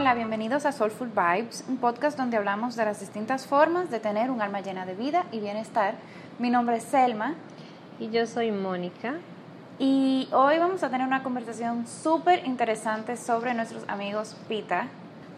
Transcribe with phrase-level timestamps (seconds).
[0.00, 4.30] Hola, bienvenidos a Soulful Vibes, un podcast donde hablamos de las distintas formas de tener
[4.30, 5.96] un alma llena de vida y bienestar.
[6.38, 7.34] Mi nombre es Selma.
[7.98, 9.14] Y yo soy Mónica.
[9.80, 14.86] Y hoy vamos a tener una conversación súper interesante sobre nuestros amigos Pita.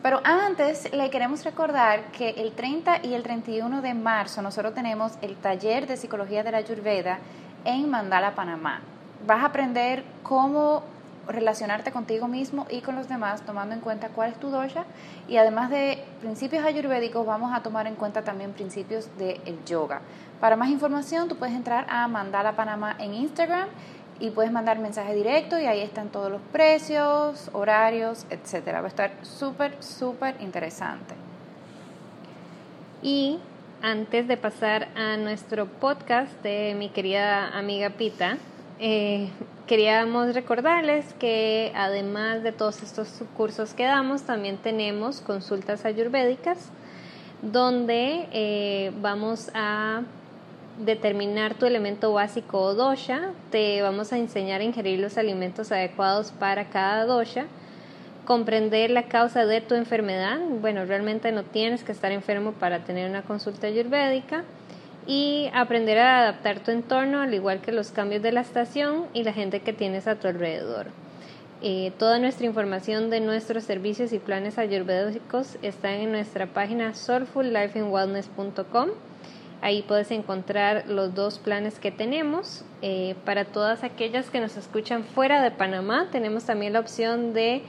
[0.02, 5.14] Pero antes le queremos recordar que el 30 y el 31 de marzo nosotros tenemos
[5.22, 7.18] el taller de psicología de la Ayurveda
[7.64, 8.80] en Mandala, Panamá.
[9.27, 10.82] Vas a aprender cómo
[11.32, 14.84] relacionarte contigo mismo y con los demás, tomando en cuenta cuál es tu dosha.
[15.29, 20.00] Y además de principios ayurvédicos, vamos a tomar en cuenta también principios del yoga.
[20.40, 23.68] Para más información, tú puedes entrar a Mandala Panamá en Instagram
[24.21, 28.80] y puedes mandar mensaje directo y ahí están todos los precios, horarios, etcétera.
[28.80, 31.14] Va a estar súper, súper interesante.
[33.02, 33.38] Y
[33.83, 38.36] antes de pasar a nuestro podcast de mi querida amiga Pita,
[38.78, 39.30] eh,
[39.70, 46.72] queríamos recordarles que además de todos estos cursos que damos, también tenemos consultas ayurvédicas
[47.40, 50.02] donde eh, vamos a
[50.77, 56.32] determinar tu elemento básico o dosha, te vamos a enseñar a ingerir los alimentos adecuados
[56.32, 57.46] para cada dosha,
[58.24, 63.08] comprender la causa de tu enfermedad, bueno, realmente no tienes que estar enfermo para tener
[63.08, 64.42] una consulta ayurvédica,
[65.06, 69.24] y aprender a adaptar tu entorno al igual que los cambios de la estación y
[69.24, 70.86] la gente que tienes a tu alrededor.
[71.62, 78.88] Eh, toda nuestra información de nuestros servicios y planes ayurvédicos está en nuestra página soulfullifeandwellness.com.
[79.60, 82.64] Ahí puedes encontrar los dos planes que tenemos.
[82.80, 87.60] Eh, para todas aquellas que nos escuchan fuera de Panamá, tenemos también la opción de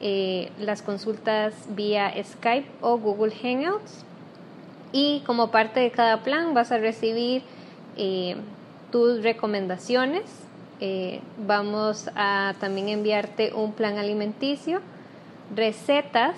[0.00, 4.04] eh, las consultas vía Skype o Google Hangouts
[4.92, 7.42] y como parte de cada plan vas a recibir
[7.96, 8.36] eh,
[8.90, 10.24] tus recomendaciones.
[10.80, 14.80] Eh, vamos a también enviarte un plan alimenticio,
[15.54, 16.34] recetas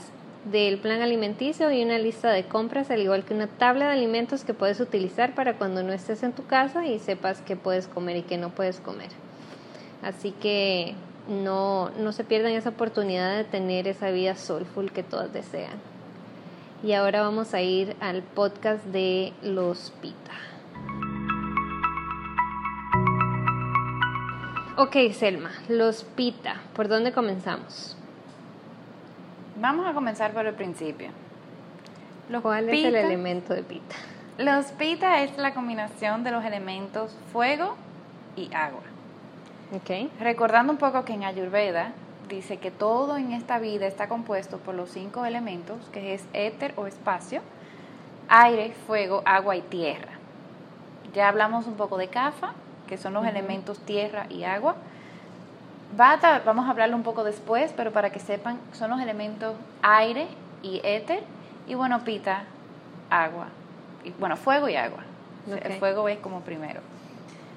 [0.51, 4.45] del plan alimenticio y una lista de compras, al igual que una tabla de alimentos
[4.45, 8.19] que puedes utilizar para cuando no estés en tu casa y sepas qué puedes comer
[8.19, 9.09] y qué no puedes comer.
[10.03, 10.95] Así que
[11.29, 15.94] no, no se pierdan esa oportunidad de tener esa vida soulful que todas desean.
[16.85, 20.33] Y ahora vamos a ir al podcast de Los Pita.
[24.77, 27.97] Ok, Selma, Los Pita, ¿por dónde comenzamos?
[29.59, 31.09] Vamos a comenzar por el principio.
[32.43, 33.97] ¿Cuál es el elemento de Pita?
[34.37, 37.77] Los Pita es la combinación de los elementos fuego
[38.37, 38.83] y agua.
[39.75, 40.11] Okay.
[40.21, 41.93] Recordando un poco que en Ayurveda
[42.29, 46.75] dice que todo en esta vida está compuesto por los cinco elementos, que es éter
[46.77, 47.43] o espacio,
[48.29, 50.13] aire, fuego, agua y tierra.
[51.15, 52.53] Ya hablamos un poco de Kafa,
[52.87, 54.77] que son los elementos tierra y agua.
[55.97, 60.27] Bata, vamos a hablarlo un poco después, pero para que sepan, son los elementos aire
[60.63, 61.23] y éter.
[61.67, 62.45] Y bueno, Pita,
[63.11, 63.47] agua.
[64.03, 65.05] Y, bueno, fuego y agua.
[65.63, 66.81] El fuego es como primero.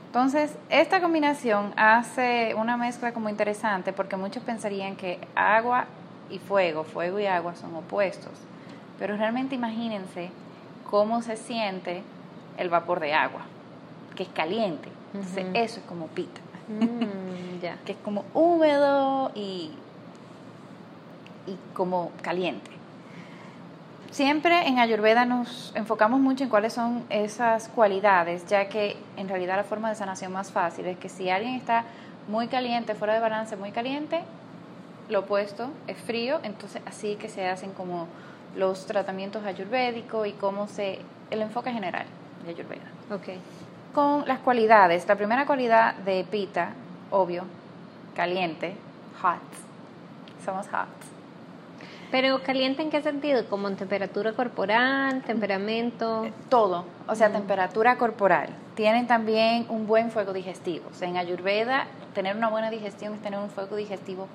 [0.07, 5.85] Entonces, esta combinación hace una mezcla como interesante porque muchos pensarían que agua
[6.29, 8.31] y fuego, fuego y agua son opuestos.
[8.97, 10.29] Pero realmente imagínense
[10.89, 12.03] cómo se siente
[12.57, 13.41] el vapor de agua,
[14.15, 14.89] que es caliente.
[15.13, 16.39] Entonces, eso es como pita.
[16.69, 19.71] Mm, que es como húmedo y,
[21.45, 22.76] y como caliente.
[24.11, 29.57] Siempre en Ayurveda nos enfocamos mucho en cuáles son esas cualidades, ya que en realidad
[29.57, 31.83] la forma de sanación más fácil es que si alguien está
[32.27, 34.21] muy caliente, fuera de balance, muy caliente,
[35.09, 38.07] lo opuesto es frío, entonces así que se hacen como
[38.55, 42.05] los tratamientos ayurvédicos y cómo se el enfoque general
[42.43, 42.85] de Ayurveda.
[43.13, 43.39] Okay.
[43.93, 46.69] Con las cualidades, la primera cualidad de Pita,
[47.11, 47.43] obvio,
[48.15, 48.75] caliente,
[49.21, 49.41] hot.
[50.43, 51.16] Somos hot.
[52.11, 53.45] Pero caliente en qué sentido?
[53.49, 56.25] ¿Como en temperatura corporal, temperamento?
[56.25, 58.49] Eh, todo, o sea, temperatura corporal.
[58.75, 60.85] Tienen también un buen fuego digestivo.
[60.89, 64.27] O sea, en Ayurveda, tener una buena digestión es tener un fuego digestivo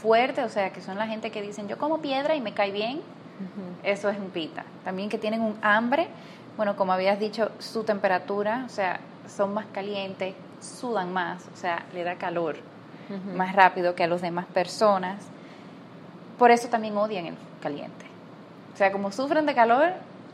[0.00, 2.70] fuerte, o sea, que son la gente que dicen, yo como piedra y me cae
[2.70, 3.00] bien.
[3.82, 4.64] Eso es un pita.
[4.84, 6.08] También que tienen un hambre,
[6.56, 11.84] bueno, como habías dicho, su temperatura, o sea, son más calientes, sudan más, o sea,
[11.92, 12.56] le da calor
[13.36, 15.18] más rápido que a las demás personas
[16.38, 18.06] por eso también odian el caliente.
[18.74, 19.92] O sea, como sufren de calor,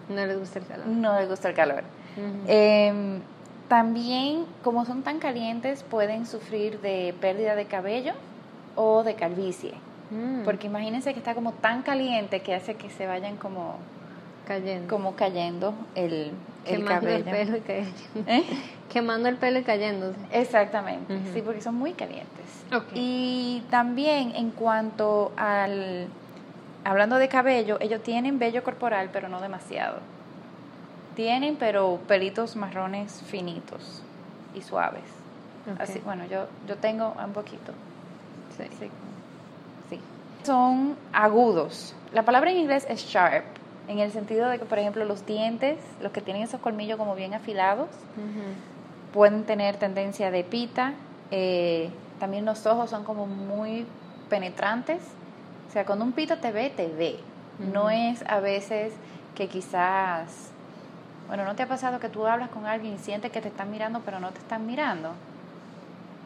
[0.08, 0.86] no les gusta el calor.
[0.86, 1.84] No les gusta el calor.
[2.46, 3.20] Em,
[3.68, 8.12] también, como son tan calientes, pueden sufrir de pérdida de cabello
[8.74, 9.74] o de calvicie.
[10.10, 10.44] Mm.
[10.44, 13.76] Porque imagínense que está como tan caliente que hace que se vayan como
[14.46, 16.32] cayendo, como cayendo el,
[16.66, 17.16] el cabello.
[17.18, 17.92] El pelo y cayendo.
[18.26, 18.44] ¿Eh?
[18.92, 20.18] Quemando el pelo y cayéndose.
[20.32, 22.28] Exactamente, sí, porque son muy calientes.
[22.94, 26.08] Y también en cuanto al
[26.84, 29.98] hablando de cabello, ellos tienen vello corporal, pero no demasiado.
[31.14, 34.02] Tienen, pero pelitos marrones finitos
[34.54, 35.04] y suaves.
[35.78, 37.72] Así, bueno, yo, yo tengo un poquito.
[38.56, 38.64] Sí.
[38.78, 38.90] sí.
[39.90, 40.00] sí.
[40.44, 41.94] Son agudos.
[42.12, 43.44] La palabra en inglés es sharp,
[43.88, 47.14] en el sentido de que, por ejemplo, los dientes, los que tienen esos colmillos como
[47.14, 47.88] bien afilados,
[49.12, 50.94] pueden tener tendencia de pita.
[51.30, 53.86] Eh, también los ojos son como muy
[54.28, 55.00] penetrantes.
[55.68, 57.18] O sea, cuando un pito te ve, te ve.
[57.58, 58.92] No es a veces
[59.34, 60.50] que quizás,
[61.28, 63.70] bueno, ¿no te ha pasado que tú hablas con alguien y sientes que te están
[63.70, 65.12] mirando pero no te están mirando?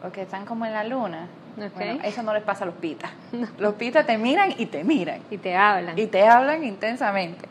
[0.05, 1.27] O que están como en la luna.
[1.75, 3.09] Bueno, eso no les pasa a los pitas.
[3.57, 5.21] Los pitas te miran y te miran.
[5.31, 5.97] Y te hablan.
[5.97, 7.47] Y te hablan intensamente.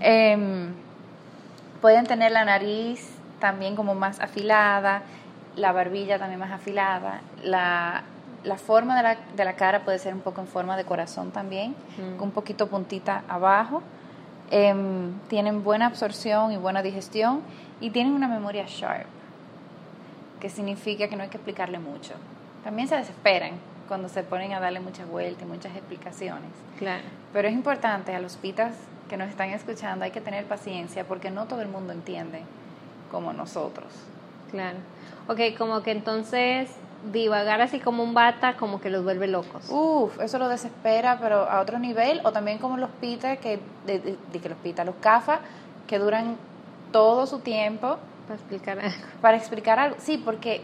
[0.00, 0.70] Em,
[1.80, 5.02] pueden tener la nariz también como más afilada,
[5.56, 8.04] la barbilla también más afilada, la,
[8.56, 11.74] forma de la, de la, cara puede ser un poco en forma de corazón también,
[12.16, 13.82] con un poquito puntita abajo.
[14.50, 17.42] Em, tienen buena absorción y buena digestión
[17.80, 19.06] y tienen una memoria sharp,
[20.40, 22.14] que significa que no hay que explicarle mucho.
[22.64, 23.52] También se desesperan
[23.88, 26.50] cuando se ponen a darle muchas vueltas y muchas explicaciones.
[26.78, 27.02] Claro.
[27.32, 28.74] Pero es importante a los pitas
[29.10, 32.42] que nos están escuchando, hay que tener paciencia porque no todo el mundo entiende
[33.10, 33.86] como nosotros.
[34.50, 34.78] Claro.
[35.28, 36.70] Ok, como que entonces
[37.12, 39.68] divagar así como un bata como que los vuelve locos.
[39.70, 44.16] Uf, eso lo desespera, pero a otro nivel, o también como los pitas, que, de,
[44.40, 45.40] que los pitas, los cafas,
[45.86, 46.36] que duran
[46.92, 47.98] todo su tiempo.
[48.26, 48.96] Para explicar algo.
[49.20, 50.62] Para explicar algo, sí, porque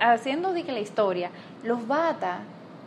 [0.00, 1.30] haciendo de que la historia,
[1.62, 2.40] los bata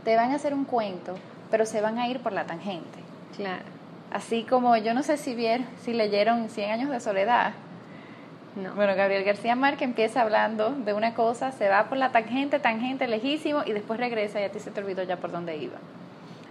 [0.03, 1.15] te van a hacer un cuento,
[1.49, 2.99] pero se van a ir por la tangente.
[3.35, 3.63] Claro.
[4.11, 7.53] Así como, yo no sé si vieron, si leyeron Cien años de soledad.
[8.55, 8.73] No.
[8.75, 13.07] Bueno, Gabriel García Márquez empieza hablando de una cosa, se va por la tangente, tangente,
[13.07, 15.77] lejísimo, y después regresa y a ti se te olvidó ya por dónde iba.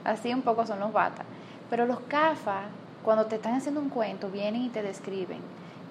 [0.04, 1.24] Así un poco son los bata.
[1.68, 2.62] Pero los CAFA,
[3.02, 5.40] cuando te están haciendo un cuento, vienen y te describen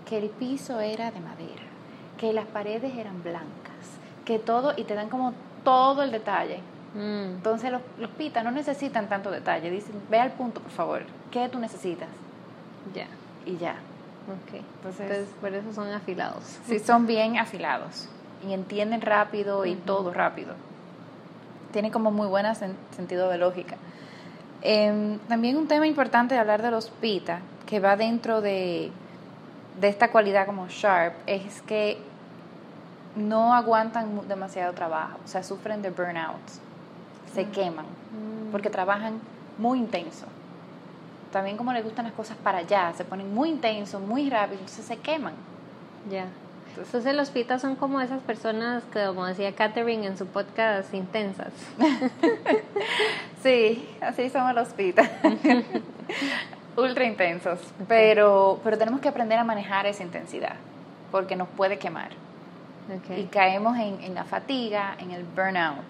[0.07, 1.63] que el piso era de madera,
[2.17, 5.33] que las paredes eran blancas, que todo, y te dan como
[5.63, 6.59] todo el detalle.
[6.95, 7.35] Mm.
[7.35, 11.47] Entonces los, los pitas no necesitan tanto detalle, dicen, ve al punto, por favor, ¿qué
[11.49, 12.09] tú necesitas?
[12.95, 13.05] Ya.
[13.45, 13.75] Y ya.
[14.29, 14.61] Ok.
[14.77, 16.43] Entonces, por eso son afilados.
[16.67, 18.07] Sí, son bien afilados.
[18.47, 20.53] Y entienden rápido y todo rápido.
[21.71, 23.75] Tienen como muy buen sentido de lógica.
[24.61, 28.91] Em, también un tema importante de hablar de los pita, que va dentro de,
[29.79, 31.97] de esta cualidad como sharp, es que
[33.15, 36.39] no aguantan demasiado trabajo, o sea, sufren de burnout,
[37.33, 37.51] se mm.
[37.51, 38.51] queman, mm.
[38.51, 39.19] porque trabajan
[39.57, 40.25] muy intenso
[41.31, 44.85] también como les gustan las cosas para allá, se ponen muy intensos, muy rápido, entonces
[44.85, 45.33] se queman.
[46.09, 46.25] Ya.
[46.77, 51.51] Entonces, los pitas son como esas personas que, como decía Catherine en su podcast, intensas.
[53.43, 55.09] sí, así somos los pitas.
[56.77, 57.59] Ultra intensos.
[57.87, 60.55] Pero, pero tenemos que aprender a manejar esa intensidad,
[61.11, 62.11] porque nos puede quemar.
[63.15, 65.85] Y caemos en, en la fatiga, en el burnout.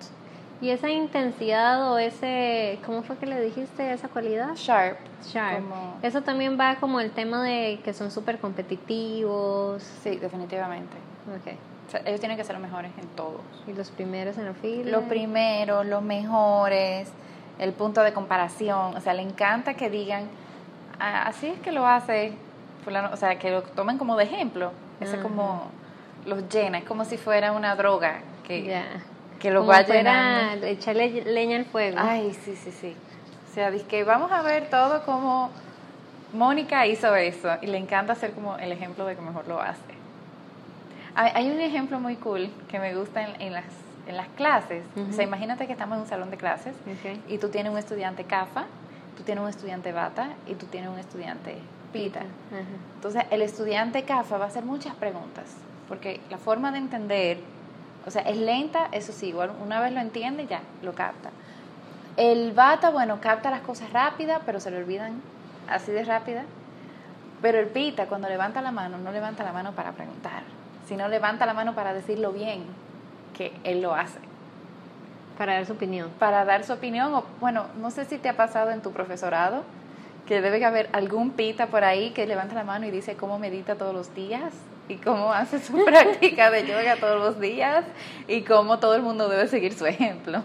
[0.61, 4.55] ¿Y esa intensidad o ese, cómo fue que le dijiste esa cualidad?
[4.55, 4.97] Sharp.
[5.25, 5.63] Sharp.
[6.01, 9.81] Eso también va como el tema de que son súper competitivos.
[10.03, 10.97] Sí, definitivamente.
[11.41, 11.57] Okay.
[12.05, 13.41] ellos tienen que ser los mejores en todo.
[13.67, 14.91] ¿Y los primeros en la fila?
[14.91, 17.09] Los primeros, los mejores,
[17.57, 18.95] el punto de comparación.
[18.97, 20.23] O sea, le encanta que digan,
[20.99, 22.33] ah, así es que lo hace
[23.11, 24.71] o sea, que lo tomen como de ejemplo.
[24.99, 25.67] Ese como
[26.25, 28.83] los llena, es como si fuera una droga que
[29.39, 31.97] que lo va a echarle leña al fuego.
[31.99, 32.95] Ay, sí, sí, sí.
[33.49, 35.49] O sea, dice que vamos a ver todo como
[36.33, 39.99] Mónica hizo eso y le encanta hacer como el ejemplo de que mejor lo hace.
[41.15, 43.65] Hay, un ejemplo muy cool que me gusta en, las,
[44.07, 44.83] en las clases.
[45.09, 46.73] O sea, imagínate que estamos en un salón de clases
[47.27, 48.65] y tú tienes un estudiante CAFA,
[49.17, 51.57] tú tienes un estudiante BATA y tú tienes un estudiante
[51.91, 52.21] PITA.
[52.95, 55.57] Entonces, el estudiante CAFA va a hacer muchas preguntas
[55.89, 57.39] porque la forma de entender
[58.05, 61.29] o sea, es lenta, eso sí, igual una vez lo entiende, ya, lo capta.
[62.17, 65.21] El bata, bueno, capta las cosas rápidas, pero se le olvidan
[65.69, 66.43] así de rápida.
[67.41, 70.43] Pero el pita, cuando levanta la mano, no levanta la mano para preguntar,
[70.87, 72.63] sino levanta la mano para decirlo bien
[73.33, 74.19] que él lo hace.
[75.37, 76.09] Para dar su opinión.
[76.19, 79.63] Para dar su opinión, o bueno, no sé si te ha pasado en tu profesorado,
[80.25, 83.75] que debe haber algún pita por ahí que levanta la mano y dice cómo medita
[83.75, 84.53] todos los días
[84.89, 87.85] y cómo hace su práctica de yoga todos los días
[88.27, 90.43] y cómo todo el mundo debe seguir su ejemplo.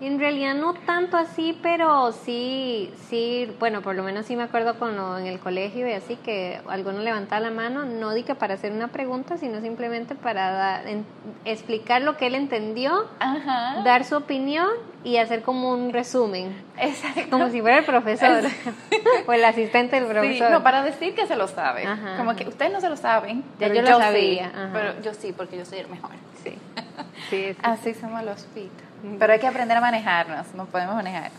[0.00, 4.74] En realidad no tanto así, pero sí, sí, bueno, por lo menos sí me acuerdo
[4.78, 8.54] cuando en el colegio y así que alguno levantaba la mano, no di que para
[8.54, 11.04] hacer una pregunta, sino simplemente para dar- en-
[11.44, 13.82] explicar lo que él entendió, Ajá.
[13.82, 14.68] dar su opinión
[15.02, 17.30] y hacer como un resumen, Exacto.
[17.30, 18.44] como si fuera el profesor
[19.26, 20.50] o el asistente del Sí, profesor.
[20.52, 21.84] no, para decir que se lo sabe.
[21.86, 24.02] Ajá, Como que ustedes no se lo saben, Ya pero yo yo, lo sí.
[24.04, 24.70] sabía.
[24.72, 26.10] Pero yo sí, porque yo soy el mejor.
[26.44, 26.52] Sí,
[27.30, 28.84] sí, es- Así somos los pita.
[29.18, 31.30] Pero hay que aprender a manejarnos, no podemos manejar.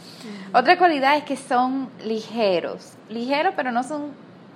[0.53, 2.93] Otra cualidad es que son ligeros.
[3.09, 4.11] Ligeros, pero no son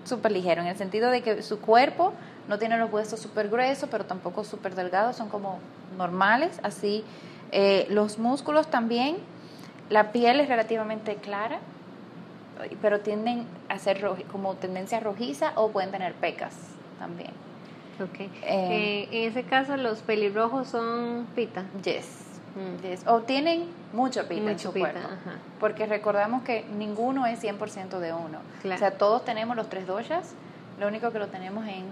[0.05, 2.13] súper ligeros, en el sentido de que su cuerpo
[2.47, 5.59] no tiene los huesos súper gruesos, pero tampoco súper delgados, son como
[5.97, 6.59] normales.
[6.63, 7.03] Así,
[7.51, 9.17] eh, los músculos también,
[9.89, 11.59] la piel es relativamente clara,
[12.81, 16.53] pero tienden a ser como tendencia rojiza o pueden tener pecas
[16.99, 17.31] también.
[18.01, 18.19] ok.
[18.19, 21.63] Eh, Eh, en ese caso los pelirrojos son pita.
[21.83, 22.22] Yes.
[22.55, 22.87] Mm.
[22.87, 23.07] yes.
[23.07, 25.07] O tienen mucho pita en su pita, cuerpo.
[25.07, 25.37] ajá.
[25.59, 28.39] Porque recordamos que ninguno es 100% de uno.
[28.61, 28.75] Claro.
[28.75, 30.33] O sea, todos tenemos los tres doshas,
[30.79, 31.85] lo único que lo tenemos en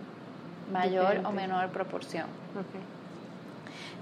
[0.72, 2.26] mayor o menor proporción.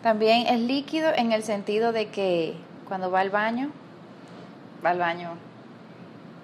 [0.02, 2.56] También es líquido en el sentido de que
[2.88, 3.70] cuando va al baño,
[4.86, 5.32] va al baño,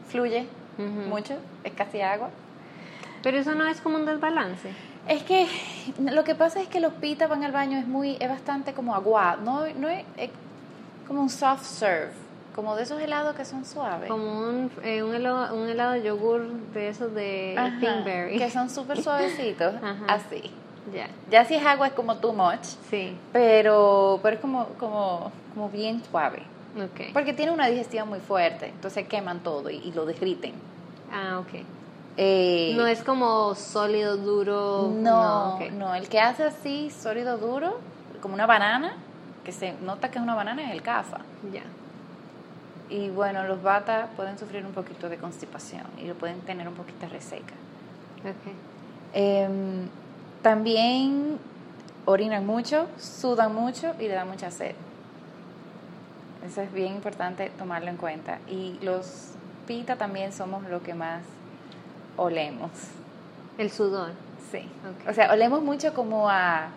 [0.07, 0.47] fluye
[1.09, 2.29] mucho, es casi agua.
[3.23, 4.71] Pero eso no es como un desbalance.
[5.07, 5.47] Es que
[5.99, 8.95] lo que pasa es que los pitas van al baño es muy, es bastante como
[8.95, 10.31] agua, no, no es, es
[11.07, 12.11] como un soft serve,
[12.55, 14.09] como de esos helados que son suaves.
[14.09, 18.37] Como un, eh, un, helado, un helado de yogur de esos de Ajá, Pinkberry.
[18.39, 20.05] que son súper suavecitos, Ajá.
[20.07, 20.51] así.
[20.93, 25.31] Ya, Ya si es agua es como too much, sí, pero, pero es como, como,
[25.53, 26.43] como bien suave.
[26.75, 27.11] ok.
[27.13, 30.53] Porque tiene una digestión muy fuerte, entonces queman todo y, y lo derriten.
[31.11, 31.61] Ah, ok.
[32.17, 34.91] Eh, No es como sólido, duro.
[34.95, 37.77] no, no, el que hace así sólido duro,
[38.21, 38.93] como una banana,
[39.43, 41.19] que se nota que es una banana, es el cafa.
[41.51, 41.63] Ya.
[42.89, 46.75] Y bueno, los bata pueden sufrir un poquito de constipación y lo pueden tener un
[46.75, 47.53] poquito reseca.
[48.23, 48.53] Ok.
[49.13, 49.87] Em,
[50.41, 51.37] también
[52.05, 54.75] orinan mucho, sudan mucho y le dan mucha sed.
[56.45, 58.37] Eso es bien importante tomarlo en cuenta.
[58.47, 59.31] Y los
[59.67, 61.23] pita también somos lo que más
[62.17, 62.71] olemos.
[63.57, 64.11] El sudor.
[64.51, 64.67] Sí.
[65.09, 66.67] O sea, olemos mucho como a...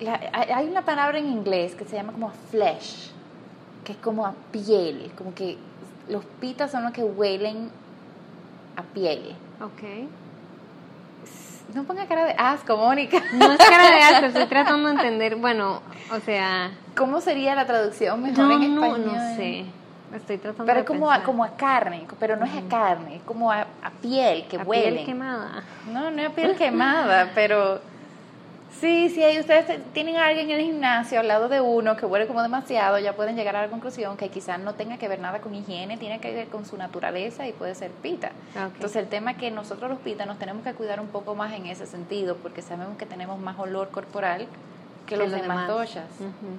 [0.00, 3.10] la- hay una palabra en inglés que se llama como a flesh,
[3.84, 5.56] que es como a piel, como que
[6.08, 7.70] los pitas son los que huelen
[8.76, 9.34] a piel.
[9.62, 10.08] Ok.
[11.74, 13.20] No ponga cara de asco, Mónica.
[13.34, 15.36] No es cara de asco, estoy tratando de entender.
[15.36, 15.80] Bueno,
[16.14, 16.70] o sea.
[16.96, 19.12] ¿Cómo sería la traducción mejor No, en no, español?
[19.14, 19.64] no sé.
[20.16, 23.16] Estoy tratando Pero de es como a, como a carne, pero no es a carne,
[23.16, 24.94] es como a, a piel que A huelen.
[24.94, 25.62] piel quemada.
[25.92, 27.80] No, no es piel quemada, pero
[28.80, 32.06] sí, si ahí ustedes tienen a alguien en el gimnasio al lado de uno que
[32.06, 35.20] huele como demasiado, ya pueden llegar a la conclusión que quizás no tenga que ver
[35.20, 38.30] nada con higiene, tiene que ver con su naturaleza y puede ser pita.
[38.54, 41.52] Entonces el tema es que nosotros los pitas nos tenemos que cuidar un poco más
[41.52, 44.46] en ese sentido, porque sabemos que tenemos más olor corporal
[45.06, 46.56] que, los, demás Ujú.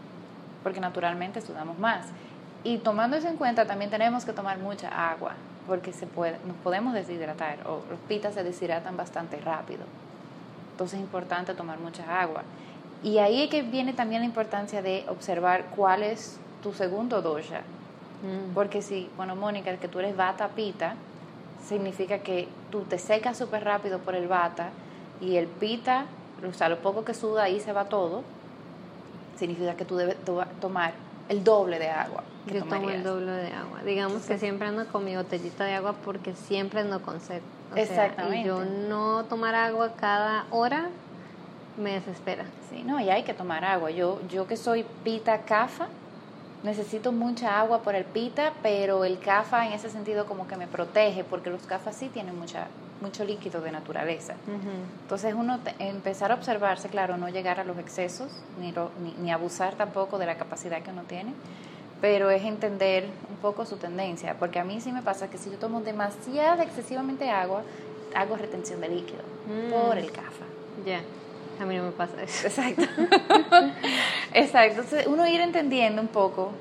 [0.64, 2.06] porque naturalmente sudamos más.
[2.64, 5.34] Y tomando eso en cuenta, también tenemos que tomar mucha agua,
[5.68, 9.82] porque se puede, nos podemos deshidratar, o los pitas se deshidratan bastante rápido.
[10.72, 12.44] Entonces es importante tomar mucha agua.
[13.04, 17.62] Y ahí es que viene también la importancia de observar cuál es tu segundo dosha.
[18.22, 18.54] Mm.
[18.54, 20.96] Porque si, bueno, Mónica, el que tú eres bata pita,
[21.66, 24.70] significa que tú te secas súper rápido por el bata
[25.22, 26.06] y el pita,
[26.48, 28.24] o sea, lo poco que suda ahí se va todo,
[29.38, 30.94] significa que tú debes to- tomar
[31.30, 32.24] el doble de agua.
[32.48, 33.82] Que Yo tomo el doble de agua.
[33.84, 37.42] Digamos que siempre ando con mi botellita de agua porque siempre ando con sed.
[37.74, 38.40] O Exactamente.
[38.40, 40.90] y yo no tomar agua cada hora
[41.78, 42.46] me desespera.
[42.70, 43.92] Sí, no, y hay que tomar agua.
[43.92, 45.88] Yo, yo que soy pita cafa,
[46.64, 50.68] necesito mucha agua por el pita, pero el cafa en ese sentido como que me
[50.68, 52.68] protege, porque los cafas sí tienen mucha,
[53.02, 54.34] mucho líquido de naturaleza.
[55.04, 59.14] Entonces uno te- empezar a observarse, claro, no llegar a los excesos, ni, lo- ni,
[59.22, 61.34] ni abusar tampoco de la capacidad que uno tiene,
[62.02, 65.50] pero es entender un poco su tendencia, porque a mí sí me pasa que si
[65.52, 67.64] yo tomo demasiada, excesivamente agua,
[68.16, 69.72] hago retención de líquido Mm.
[69.72, 70.46] por el cafa.
[70.86, 71.02] Ya,
[71.62, 72.48] a mí no me pasa eso.
[72.48, 72.84] Exacto.
[74.34, 74.82] Exacto.
[74.82, 76.52] Entonces, uno ir entendiendo un poco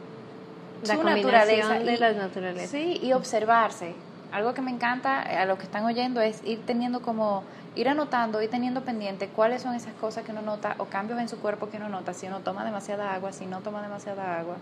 [0.87, 2.71] La su naturaleza de y- las naturalezas.
[2.71, 3.95] Sí, y observarse.
[4.37, 7.43] Algo que me encanta a los que están oyendo es ir teniendo como,
[7.75, 11.27] ir anotando, ir teniendo pendiente cuáles son esas cosas que uno nota o cambios en
[11.31, 14.57] su cuerpo que uno nota, si uno toma demasiada agua, si no toma demasiada agua.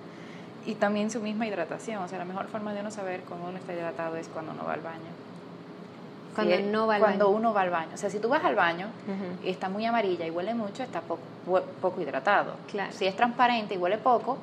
[0.65, 2.01] Y también su misma hidratación.
[2.05, 4.63] O sea, la mejor forma de uno saber cómo uno está hidratado es cuando uno
[4.65, 5.11] va al baño.
[6.37, 7.37] Cuando Si es- no va al Cuando baño.
[7.37, 7.91] uno va al baño.
[7.95, 8.87] O sea, si tú vas al baño
[9.43, 11.21] y está muy amarilla y huele mucho, está poco,
[11.83, 12.53] poco hidratado.
[12.71, 12.93] Claro.
[12.93, 14.39] Si es transparente y huele poco,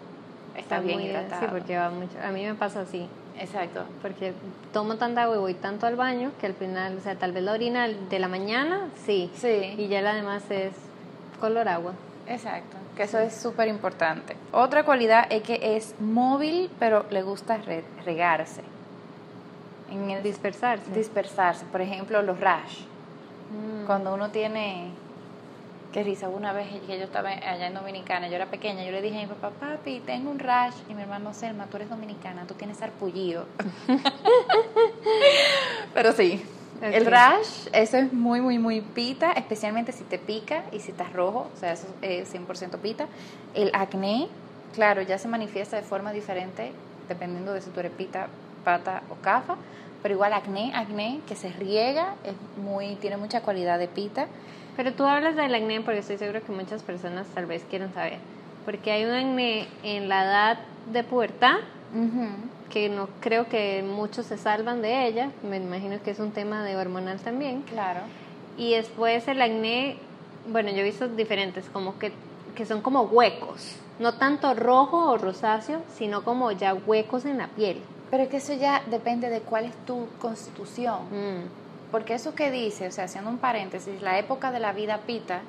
[0.57, 1.41] está, bien muy- hidratado.
[1.41, 2.17] Sí, porque va mucho.
[2.21, 3.07] A mí me pasa así.
[3.39, 3.83] Exacto.
[4.01, 4.33] Porque
[4.73, 7.43] tomo tanta agua y voy tanto al baño que al final, o sea, tal vez
[7.43, 9.29] la orina de la mañana, sí.
[9.35, 9.73] Sí.
[9.77, 10.73] Y ya la demás es
[11.39, 11.93] color agua.
[12.27, 14.35] Exacto, que eso es súper importante.
[14.51, 18.61] Otra cualidad es que es móvil, pero le gusta re- regarse.
[19.89, 20.89] En el Dispersarse.
[20.91, 21.65] dispersarse.
[21.65, 22.81] Por ejemplo, los rash.
[23.51, 23.85] Mm.
[23.85, 24.91] Cuando uno tiene...
[25.93, 29.01] Qué risa, una vez que yo estaba allá en Dominicana, yo era pequeña, yo le
[29.01, 30.75] dije a mi papá, papi, tengo un rash.
[30.87, 33.45] Y mi hermano, Selma, tú eres dominicana, tú tienes sarpullido.
[35.93, 36.45] Pero sí,
[36.81, 41.11] el rash, eso es muy, muy, muy pita, especialmente si te pica y si estás
[41.11, 43.07] rojo, o sea, eso es 100% pita.
[43.53, 44.29] El acné,
[44.73, 46.71] claro, ya se manifiesta de forma diferente
[47.09, 48.27] dependiendo de si tú eres pita,
[48.63, 49.57] pata o cafa,
[50.01, 52.33] pero igual acné, acné que se riega, es
[52.63, 54.27] muy, tiene mucha cualidad de pita.
[54.75, 58.19] Pero tú hablas del acné porque estoy seguro que muchas personas tal vez quieren saber.
[58.65, 60.59] Porque hay un acné en la edad
[60.91, 61.55] de pubertad
[62.69, 65.31] que no creo que muchos se salvan de ella.
[65.43, 67.63] Me imagino que es un tema de hormonal también.
[67.63, 68.01] Claro.
[68.57, 69.97] Y después el acné,
[70.47, 72.13] bueno, yo he visto diferentes, como que,
[72.55, 73.75] que son como huecos.
[73.99, 77.81] No tanto rojo o rosáceo, sino como ya huecos en la piel.
[78.09, 80.99] Pero es que eso ya depende de cuál es tu constitución.
[81.11, 81.60] Mm,
[81.91, 85.41] Porque eso que dice, o sea, haciendo un paréntesis, la época de la vida pita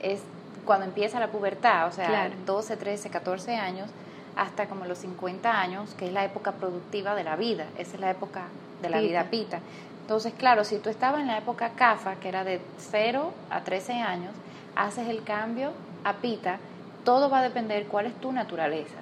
[0.00, 0.20] es
[0.64, 2.34] cuando empieza la pubertad, o sea, Claro.
[2.46, 3.90] 12, 13, 14 años,
[4.36, 8.00] hasta como los 50 años, que es la época productiva de la vida, esa es
[8.00, 8.44] la época
[8.80, 9.08] de la Pita.
[9.08, 9.58] vida pita.
[10.00, 13.94] Entonces, claro, si tú estabas en la época CAFA, que era de 0 a 13
[13.94, 14.32] años,
[14.74, 15.72] haces el cambio
[16.04, 16.58] a pita,
[17.04, 18.96] todo va a depender cuál es tu naturaleza.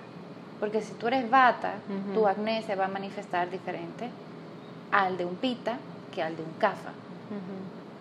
[0.59, 1.75] Porque si tú eres bata,
[2.15, 4.09] tu acné se va a manifestar diferente
[4.93, 5.79] al de un pita
[6.11, 6.91] que al de un CAFA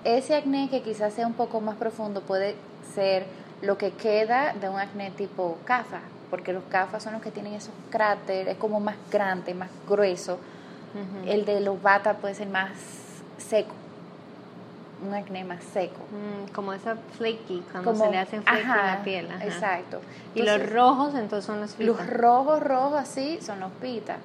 [0.03, 2.55] ese acné que quizás sea un poco más profundo puede
[2.95, 3.25] ser
[3.61, 5.99] lo que queda de un acné tipo CAFA,
[6.29, 10.39] porque los CAFA son los que tienen esos cráteres, es como más grande, más grueso.
[11.25, 12.71] El de los bata puede ser más
[13.37, 13.73] seco,
[15.05, 15.99] un acné más seco.
[16.11, 19.27] Mm, como esa flaky, cuando Como- se le hacen flaky en ajá, la piel.
[19.31, 19.45] ajá.
[19.45, 20.01] Exacto.
[20.33, 22.09] Y los rojos entonces son los los pita.
[22.11, 24.17] rojos, rojos así son los pita.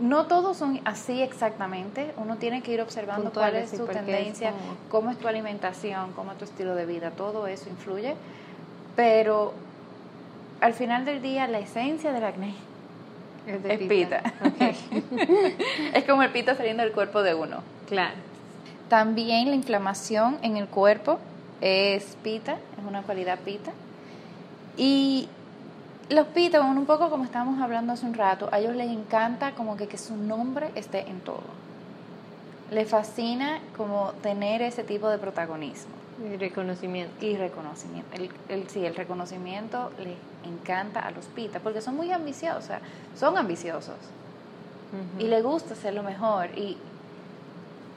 [0.00, 4.50] No todos son así exactamente, uno tiene que ir observando cuál es su es tendencia,
[4.50, 8.14] como- cómo es tu alimentación, cómo es tu estilo de vida, todo eso influye,
[8.96, 9.54] pero
[10.60, 12.54] al final del día la esencia del acné
[13.46, 14.22] Es de es pita.
[15.94, 17.58] Es como el pita saliendo del cuerpo de uno.
[17.88, 18.14] claro.
[18.88, 21.18] También la inflamación en el cuerpo
[21.62, 23.72] es pita, es una cualidad pita.
[24.76, 25.28] Y
[26.10, 29.52] los pita, bueno, un poco como estábamos hablando hace un rato, a ellos les encanta
[29.52, 31.42] como que, que su nombre esté en todo.
[32.70, 35.92] Les fascina como tener ese tipo de protagonismo
[36.32, 37.24] Y reconocimiento.
[37.24, 38.08] y reconocimiento.
[38.16, 42.76] El, el- sí, el reconocimiento les encanta a los pita porque son muy ambiciosos,
[43.18, 43.96] son ambiciosos
[45.18, 46.76] y le gusta ser lo mejor y,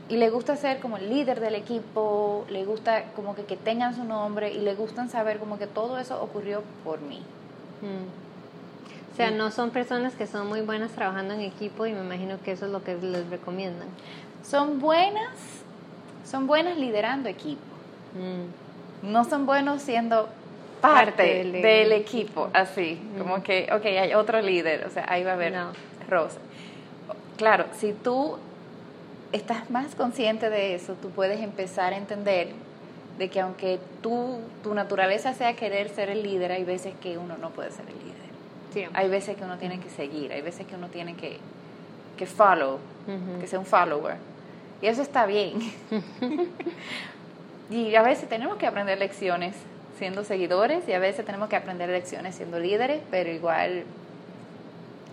[0.09, 3.95] y le gusta ser como el líder del equipo, le gusta como que, que tengan
[3.95, 7.21] su nombre y le gustan saber como que todo eso ocurrió por mí.
[7.81, 9.13] Mm.
[9.13, 12.37] O sea, no son personas que son muy buenas trabajando en equipo y me imagino
[12.43, 13.87] que eso es lo que les recomiendan.
[14.47, 15.31] Son buenas,
[16.29, 17.61] son buenas liderando equipo,
[18.13, 19.11] Mm.
[19.11, 20.29] no son buenos siendo
[20.81, 23.17] parte, Parte del- del, equipo, así, Mm.
[23.17, 25.71] como que, ok, hay otro líder, o sea, ahí va a haber No.
[26.07, 26.37] rosa.
[27.37, 28.37] Claro, si tú
[29.31, 32.49] estás más consciente de eso, tú puedes empezar a entender
[33.17, 37.37] de que aunque tú, tu naturaleza sea querer ser el líder, hay veces que uno
[37.37, 38.17] no puede ser el líder.
[38.93, 41.39] Hay veces que uno tiene que seguir, hay veces que uno tiene que,
[42.15, 42.77] que follow,
[43.39, 44.17] que sea un follower.
[44.81, 45.59] Y eso está bien.
[47.71, 49.55] y a veces tenemos que aprender lecciones
[49.97, 53.83] siendo seguidores y a veces tenemos que aprender lecciones siendo líderes, pero igual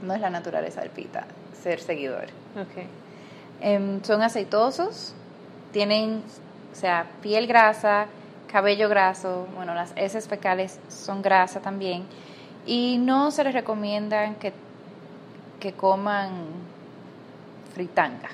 [0.02, 1.26] no es la naturaleza del pita
[1.64, 2.26] ser seguidor.
[3.60, 5.14] Em, son aceitosos,
[5.72, 6.22] tienen,
[6.74, 8.06] o sea, piel grasa,
[8.50, 12.04] cabello graso, bueno, las heces fecales son grasa también,
[12.66, 14.52] y no se les recomiendan que,
[15.60, 16.30] que coman
[17.74, 18.28] fritanga,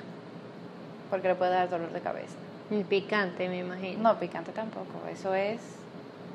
[1.11, 2.35] porque le puede dar dolor de cabeza.
[2.71, 4.01] Y picante, me imagino.
[4.03, 5.61] No, picante tampoco, eso es,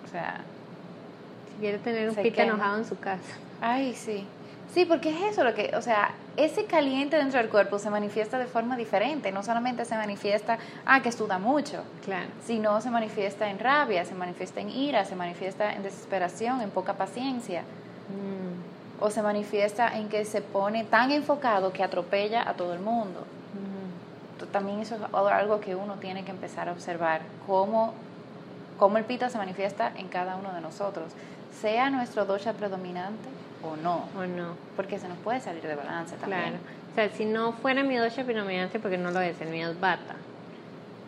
[0.06, 0.42] o sea,
[1.54, 3.34] Si quiere tener un pita enojado en su casa.
[3.62, 4.28] ay, sí.
[4.74, 8.38] Sí, porque es eso lo que, o sea, ese caliente dentro del cuerpo se manifiesta
[8.38, 12.28] de forma diferente, no solamente se manifiesta, ah, que suda mucho, Claro.
[12.46, 16.94] sino se manifiesta en rabia, se manifiesta en ira, se manifiesta en desesperación, en poca
[16.94, 19.04] paciencia, Mm.
[19.04, 23.26] o se manifiesta en que se pone tan enfocado que atropella a todo el mundo.
[24.34, 27.94] Entonces, También eso es algo que uno tiene que empezar a observar, cómo
[28.78, 31.06] cómo el pita se manifiesta en cada uno de nosotros,
[31.62, 33.30] sea nuestro dosha predominante
[33.72, 34.08] o no.
[34.18, 34.56] O no.
[34.76, 36.42] Porque se nos puede salir de balance también.
[36.42, 36.58] Claro.
[36.92, 39.80] O sea, si no fuera mi dosha predominante, porque no lo es, el mío es
[39.80, 40.16] bata.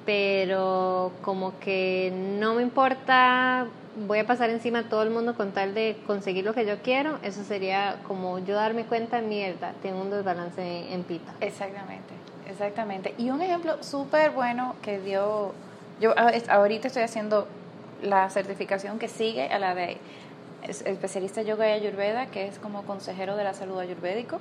[0.06, 3.68] Pero como que no me importa,
[4.06, 6.78] voy a pasar encima a todo el mundo con tal de conseguir lo que yo
[6.82, 11.34] quiero, eso sería como yo darme cuenta, mierda, tengo un desbalance en pita.
[11.42, 12.14] Exactamente,
[12.50, 13.16] exactamente.
[13.18, 15.54] Y un ejemplo súper bueno que dio,
[16.00, 16.14] yo
[16.50, 17.48] ahorita estoy haciendo
[18.02, 19.98] la certificación que sigue a la de
[20.68, 24.40] especialista yoga y ayurveda, que es como consejero de la salud ayurvédico.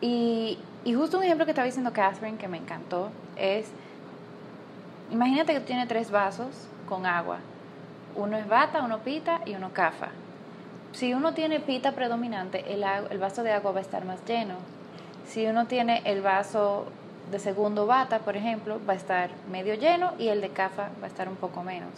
[0.00, 3.66] Y, y justo un ejemplo que estaba diciendo Catherine, que me encantó, es,
[5.10, 7.38] imagínate que tiene tres vasos con agua.
[8.14, 10.08] Uno es bata, uno pita y uno cafa.
[10.92, 14.54] Si uno tiene pita predominante, el, el vaso de agua va a estar más lleno.
[15.26, 16.86] Si uno tiene el vaso
[17.30, 21.04] de segundo bata, por ejemplo, va a estar medio lleno y el de cafa va
[21.04, 21.90] a estar un poco menos.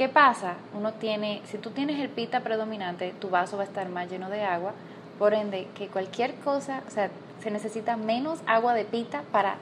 [0.00, 0.54] ¿Qué pasa?
[0.72, 4.30] Uno tiene, si tú tienes el pita predominante, tu vaso va a estar más lleno
[4.30, 4.72] de agua,
[5.18, 7.10] por ende que cualquier cosa, o sea,
[7.42, 9.56] se necesita menos agua de pita para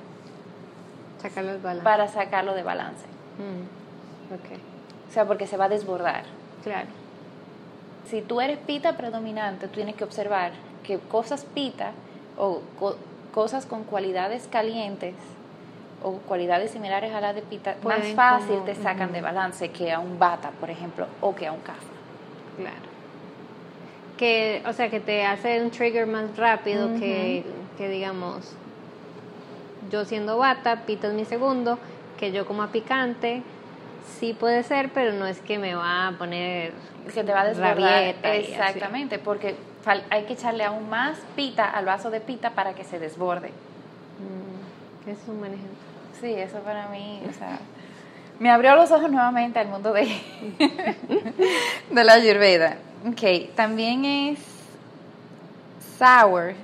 [1.20, 1.82] sacarlo de balance.
[1.82, 3.04] Para sacarlo de balance.
[3.38, 4.58] Mm, okay.
[5.08, 6.22] O sea, porque se va a desbordar.
[6.62, 6.86] Claro.
[8.08, 10.52] Si tú eres pita predominante, tú tienes que observar
[10.84, 11.90] que cosas pita
[12.38, 12.60] o
[13.34, 15.16] cosas con cualidades calientes
[16.02, 19.98] o cualidades similares a las de pita, más fácil te sacan de balance que a
[19.98, 21.86] un bata, por ejemplo, o que a un café.
[22.56, 22.76] Claro.
[24.16, 27.44] Que, o sea, que te hace un trigger más rápido que,
[27.76, 28.54] que, digamos,
[29.90, 31.78] yo siendo bata, pita es mi segundo,
[32.18, 33.42] que yo como a picante,
[34.18, 36.72] sí puede ser, pero no es que me va a poner
[37.12, 38.14] que te va a desbordar.
[38.22, 39.54] Exactamente, porque
[40.10, 43.52] hay que echarle aún más pita al vaso de pita para que se desborde.
[45.08, 45.78] Es un buen ejemplo.
[46.20, 47.58] Sí, eso para mí, o sea,
[48.38, 50.06] me abrió los ojos nuevamente al mundo de,
[51.90, 52.76] de la Ayurveda.
[53.06, 54.38] Ok, también es
[55.98, 56.54] sour.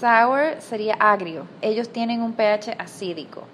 [0.00, 1.46] Sour sería agrio.
[1.62, 3.44] Ellos tienen un pH acídico.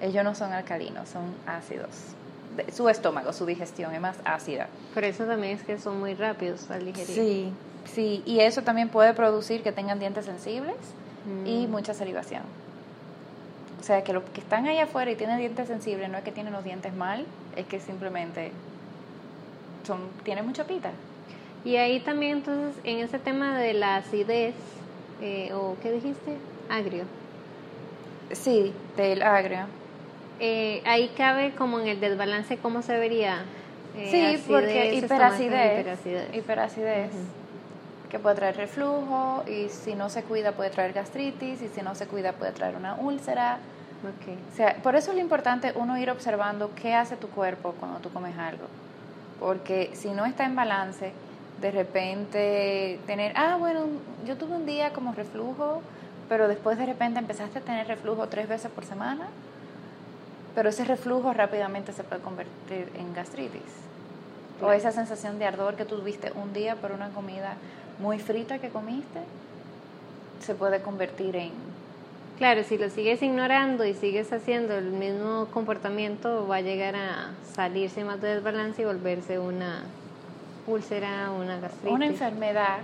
[0.00, 1.90] Ellos no son alcalinos, son ácidos.
[2.72, 4.68] su estómago, su digestión es más ácida.
[4.94, 7.16] Por eso también es que son muy rápidos al digerir.
[7.16, 7.52] Sí,
[7.92, 8.22] sí.
[8.26, 10.76] Y eso también puede producir que tengan dientes sensibles
[11.44, 11.70] y mm.
[11.70, 12.42] mucha salivación.
[13.86, 16.32] O sea, que los que están ahí afuera y tienen dientes sensibles no es que
[16.32, 18.50] tienen los dientes mal, es que simplemente
[19.86, 20.90] son tienen mucha pita.
[21.64, 24.56] Y ahí también entonces en ese tema de la acidez,
[25.22, 26.36] eh, o ¿qué dijiste?
[26.68, 27.04] Agrio.
[28.32, 29.66] Sí, del agrio.
[30.40, 33.44] Eh, ahí cabe como en el desbalance cómo se vería.
[33.96, 35.86] Eh, sí, porque hiperacidez,
[36.34, 37.10] hiperacidez,
[38.10, 41.94] que puede traer reflujo y si no se cuida puede traer gastritis y si no
[41.94, 43.60] se cuida puede traer una úlcera.
[43.98, 44.38] Okay.
[44.52, 47.98] O sea, por eso es lo importante uno ir observando qué hace tu cuerpo cuando
[48.00, 48.66] tú comes algo.
[49.40, 51.12] Porque si no está en balance,
[51.60, 53.86] de repente tener, ah, bueno,
[54.26, 55.82] yo tuve un día como reflujo,
[56.28, 59.26] pero después de repente empezaste a tener reflujo tres veces por semana,
[60.54, 63.62] pero ese reflujo rápidamente se puede convertir en gastritis.
[64.62, 67.54] O esa sensación de ardor que tuviste un día por una comida
[67.98, 69.20] muy frita que comiste,
[70.40, 71.52] se puede convertir en...
[72.36, 77.30] Claro, si lo sigues ignorando y sigues haciendo el mismo comportamiento, va a llegar a
[77.54, 79.84] salirse más de desbalance y volverse una
[80.66, 81.92] úlcera, una gastritis.
[81.92, 82.78] Una enfermedad.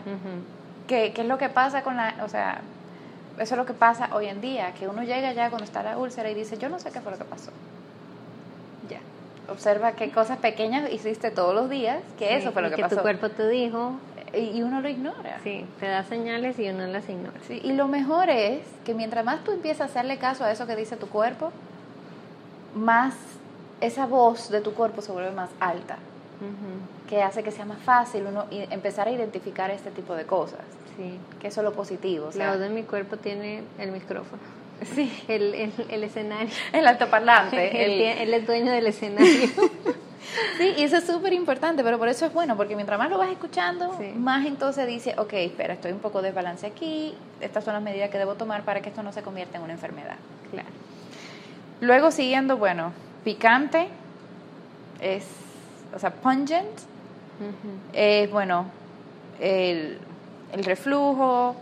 [0.87, 2.15] que, es lo que pasa con la...
[2.25, 2.63] O sea,
[3.39, 5.99] eso es lo que pasa hoy en día, que uno llega ya cuando está la
[5.99, 7.51] úlcera y dice, yo no sé qué fue lo que pasó.
[8.89, 9.01] Ya.
[9.53, 12.97] Observa qué cosas pequeñas hiciste todos los días, que eso fue lo que, que pasó.
[12.97, 13.97] tu cuerpo te dijo,
[14.35, 15.39] y uno lo ignora.
[15.45, 17.39] Sí, te da señales y uno las ignora.
[17.47, 20.67] Sí, y lo mejor es que mientras más tú empiezas a hacerle caso a eso
[20.67, 21.53] que dice tu cuerpo,
[22.75, 23.15] más
[23.81, 25.99] esa voz de tu cuerpo se vuelve más alta,
[27.09, 30.61] que hace que sea más fácil uno empezar a identificar este tipo de cosas.
[30.97, 31.19] Sí.
[31.41, 32.27] Que eso es lo positivo.
[32.27, 34.41] O sea, la voz de mi cuerpo tiene el micrófono.
[34.97, 35.23] Sí.
[35.29, 36.53] El, el, el escenario.
[36.73, 37.85] El altoparlante.
[37.85, 39.49] él, él es dueño del escenario.
[40.59, 43.19] Sí, y eso es súper importante, pero por eso es bueno, porque mientras más lo
[43.19, 47.83] vas escuchando, más entonces dice, ok, espera, estoy un poco desbalance aquí, estas son las
[47.83, 50.17] medidas que debo tomar para que esto no se convierta en una enfermedad.
[50.51, 50.69] Claro.
[51.81, 52.93] Luego siguiendo, bueno,
[53.25, 53.89] picante,
[55.01, 55.27] es,
[55.95, 56.79] o sea, pungent,
[57.93, 58.67] es, bueno,
[59.41, 59.99] el,
[60.53, 61.57] el reflujo,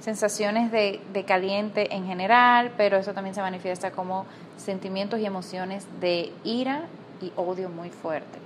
[0.00, 5.86] sensaciones de, de, caliente en general, pero eso también se manifiesta como sentimientos y emociones
[6.00, 6.82] de ira
[7.22, 8.38] y odio muy fuerte.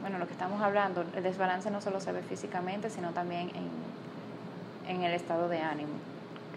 [0.00, 4.94] Bueno, lo que estamos hablando, el desbalance no solo se ve físicamente, sino también en,
[4.94, 5.92] en el estado de ánimo.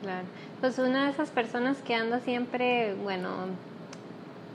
[0.02, 0.26] Claro.
[0.60, 3.30] Pues una de esas personas que anda siempre, bueno,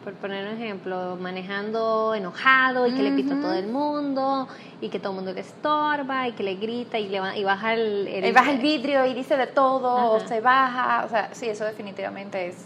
[0.05, 4.49] por poner un ejemplo, manejando enojado y que le pita a todo el mundo
[4.81, 7.75] y que todo el mundo le estorba y que le grita y, le y baja
[7.75, 11.49] el, el, baja el vidrio y dice de todo o se baja, o sea, sí,
[11.49, 12.57] eso definitivamente es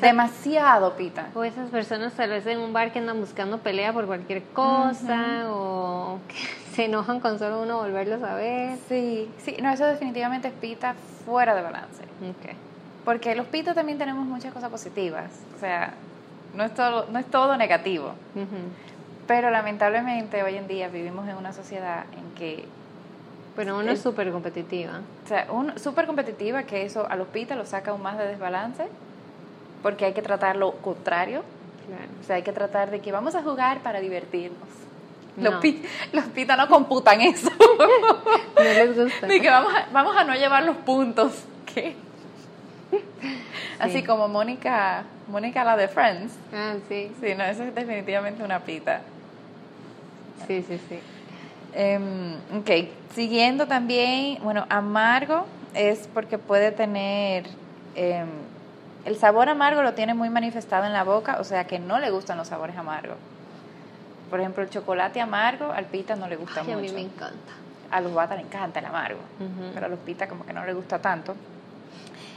[0.00, 1.28] demasiado pita.
[1.34, 5.46] O esas personas tal vez en un bar que andan buscando pelea por cualquier cosa
[5.50, 6.36] o que
[6.74, 8.78] se enojan con solo uno volverlos a ver.
[8.88, 12.02] Sí, sí, no, eso definitivamente es pita fuera de balance.
[12.38, 12.56] Okay.
[13.04, 15.94] Porque los pitos también tenemos muchas cosas positivas, o sea,
[16.54, 18.12] no es todo, no es todo negativo.
[19.26, 22.64] Pero lamentablemente hoy en día vivimos en una sociedad en que...
[23.56, 25.00] Pero uno es súper competitiva.
[25.24, 28.88] O sea, súper competitiva, que eso a los pitas los saca aún más de desbalance,
[29.82, 31.42] porque hay que tratar lo contrario.
[32.20, 34.68] O sea, hay que tratar de que vamos a jugar para divertirnos.
[35.38, 35.54] Los,
[36.12, 37.50] los pitas no computan eso.
[38.56, 39.26] no les gusta.
[39.26, 41.44] Ni que vamos a, vamos a no llevar los puntos.
[41.72, 41.94] ¿Qué?
[43.78, 46.34] Así como Mónica, Mónica la de Friends.
[46.52, 47.12] Ah, sí.
[47.20, 49.00] Sí, no, eso es definitivamente una pita.
[50.46, 50.98] Sí, sí, sí.
[51.76, 57.44] Um, ok, siguiendo también, bueno, amargo es porque puede tener,
[57.94, 58.28] em,
[59.04, 62.10] el sabor amargo lo tiene muy manifestado en la boca, o sea que no le
[62.10, 63.16] gustan los sabores amargos.
[64.30, 66.78] Por ejemplo, el chocolate amargo al pita no le gusta mucho.
[66.78, 67.52] A mí me encanta.
[67.90, 69.20] A los bata le encanta el amargo,
[69.72, 71.34] pero a los pita como que no le gusta tanto.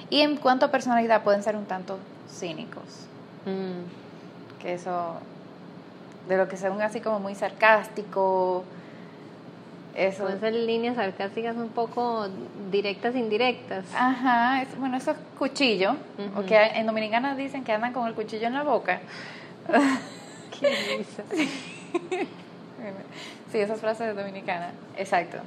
[0.09, 1.97] Y en cuanto a personalidad, pueden ser un tanto
[2.29, 3.07] cínicos.
[3.45, 4.61] Mm.
[4.61, 5.15] Que eso,
[6.27, 8.63] de lo que son así como muy sarcástico.
[9.95, 10.23] Eso.
[10.23, 12.27] Pueden ser líneas sarcásticas un poco
[12.71, 13.85] directas, indirectas.
[13.95, 15.95] Ajá, bueno, eso es cuchillo.
[16.35, 19.01] O que en Dominicana dicen que andan con el cuchillo en la boca.
[20.59, 21.05] Qué
[23.51, 24.71] sí, esas frases de dominicana.
[24.97, 25.37] Exacto.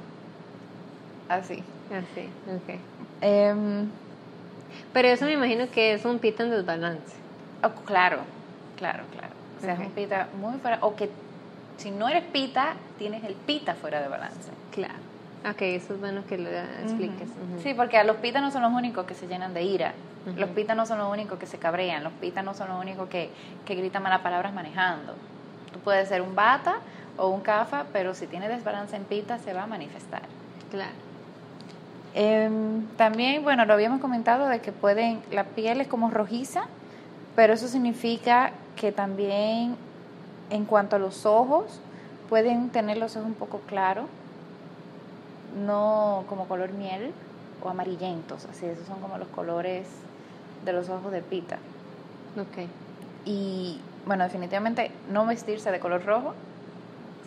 [1.29, 1.63] Así.
[1.91, 2.79] Así, ok.
[3.21, 3.85] Eh,
[4.93, 7.15] pero eso me imagino que es un pita en desbalance.
[7.63, 8.19] Oh, claro,
[8.77, 9.33] claro, claro.
[9.57, 10.79] O sea, es un pita muy fuera.
[10.81, 11.09] O que
[11.77, 14.51] si no eres pita, tienes el pita fuera de balance.
[14.71, 14.93] Claro.
[15.49, 17.29] Ok, eso es bueno que lo expliques.
[17.61, 19.93] Sí, porque a los pitas no son los únicos que se llenan de ira.
[20.37, 22.03] Los pitas no son los únicos que se cabrean.
[22.03, 23.29] Los pitas no son los únicos que,
[23.63, 25.13] que gritan malas palabras manejando.
[25.71, 26.77] Tú puedes ser un bata
[27.15, 30.23] o un cafa, pero si tiene desbalance en pita, se va a manifestar.
[30.71, 30.93] Claro.
[32.15, 36.63] Em, también, bueno, lo habíamos comentado de que pueden, la piel es como rojiza,
[37.35, 39.75] pero eso significa que también
[40.49, 41.79] en cuanto a los ojos,
[42.29, 44.05] pueden tener los ojos un poco claros,
[45.65, 47.13] no como color miel
[47.63, 49.87] o amarillentos, así, esos son como los colores
[50.65, 51.57] de los ojos de pita.
[52.39, 52.67] Ok.
[53.25, 56.33] Y bueno, definitivamente no vestirse de color rojo,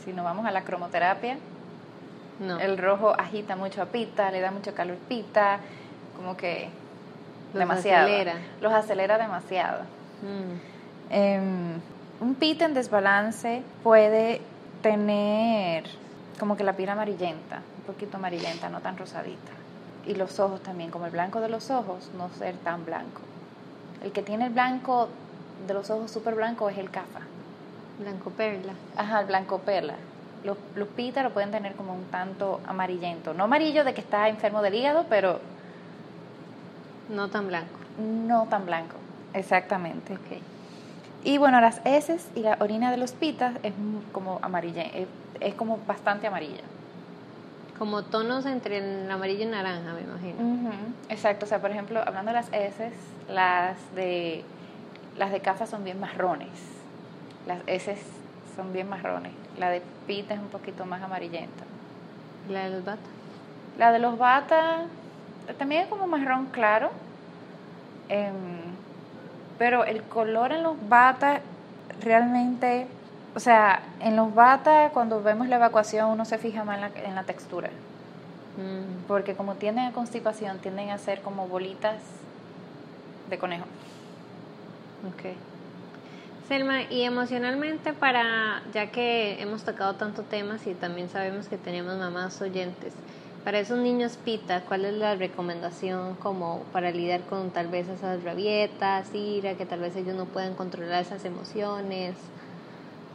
[0.04, 1.38] si no vamos a la cromoterapia,
[2.60, 5.58] el rojo agita mucho a Pita, le da mucho calor a Pita,
[6.16, 6.68] como que
[7.52, 8.06] Los demasiado.
[8.06, 8.34] Acelera.
[8.60, 9.82] Los acelera demasiado.
[10.22, 11.12] Mm.
[11.12, 11.80] Em,
[12.20, 14.40] un Pita en desbalance puede
[14.82, 15.84] tener
[16.38, 19.52] como que la piel amarillenta, un poquito amarillenta, no tan rosadita.
[20.06, 23.20] Y los ojos también, como el blanco de los ojos, no ser tan blanco.
[24.02, 25.08] El que tiene el blanco
[25.66, 27.20] de los ojos súper blanco es el cafa.
[27.98, 28.72] Blanco perla.
[28.96, 29.94] Ajá, el blanco perla
[30.44, 33.34] los, los pita lo pueden tener como un tanto amarillento.
[33.34, 35.40] No amarillo de que está enfermo del hígado, pero...
[37.08, 37.78] No tan blanco.
[37.98, 38.94] No tan blanco,
[39.32, 40.14] exactamente.
[40.14, 40.42] Okay.
[41.24, 43.72] Y bueno, las heces y la orina de los pitas es
[44.12, 44.84] como amarilla,
[45.40, 46.62] es, como bastante amarilla.
[47.78, 50.70] Como tonos entre el amarillo y naranja, me imagino.
[51.08, 52.92] Exacto, o sea, por ejemplo, hablando de las heces,
[53.28, 54.44] las de
[55.18, 56.48] las de cafa son bien marrones.
[57.46, 58.00] Las heces
[58.56, 59.32] son bien marrones.
[59.58, 61.64] La de pita es un poquito más amarillenta.
[62.48, 63.00] ¿La de los bata?
[63.78, 64.86] La de los bata
[65.58, 66.90] también es como marrón claro.
[68.08, 68.57] Em,
[69.58, 71.40] pero el color en los bata
[72.00, 72.86] realmente,
[73.34, 77.24] o sea, en los bata cuando vemos la evacuación uno se fija más en la,
[77.24, 77.68] textura.
[78.56, 79.06] Mm.
[79.06, 81.96] Porque como tienden a constipación, tienden a ser como bolitas
[83.28, 83.66] de conejo.
[85.14, 85.34] Okay.
[86.48, 91.98] Selma, y emocionalmente para, ya que hemos tocado tanto temas y también sabemos que tenemos
[91.98, 92.94] mamás oyentes,
[93.44, 98.22] para esos niños pita, ¿cuál es la recomendación como para lidiar con tal vez esas
[98.22, 102.14] rabietas, ira, que tal vez ellos no pueden controlar esas emociones?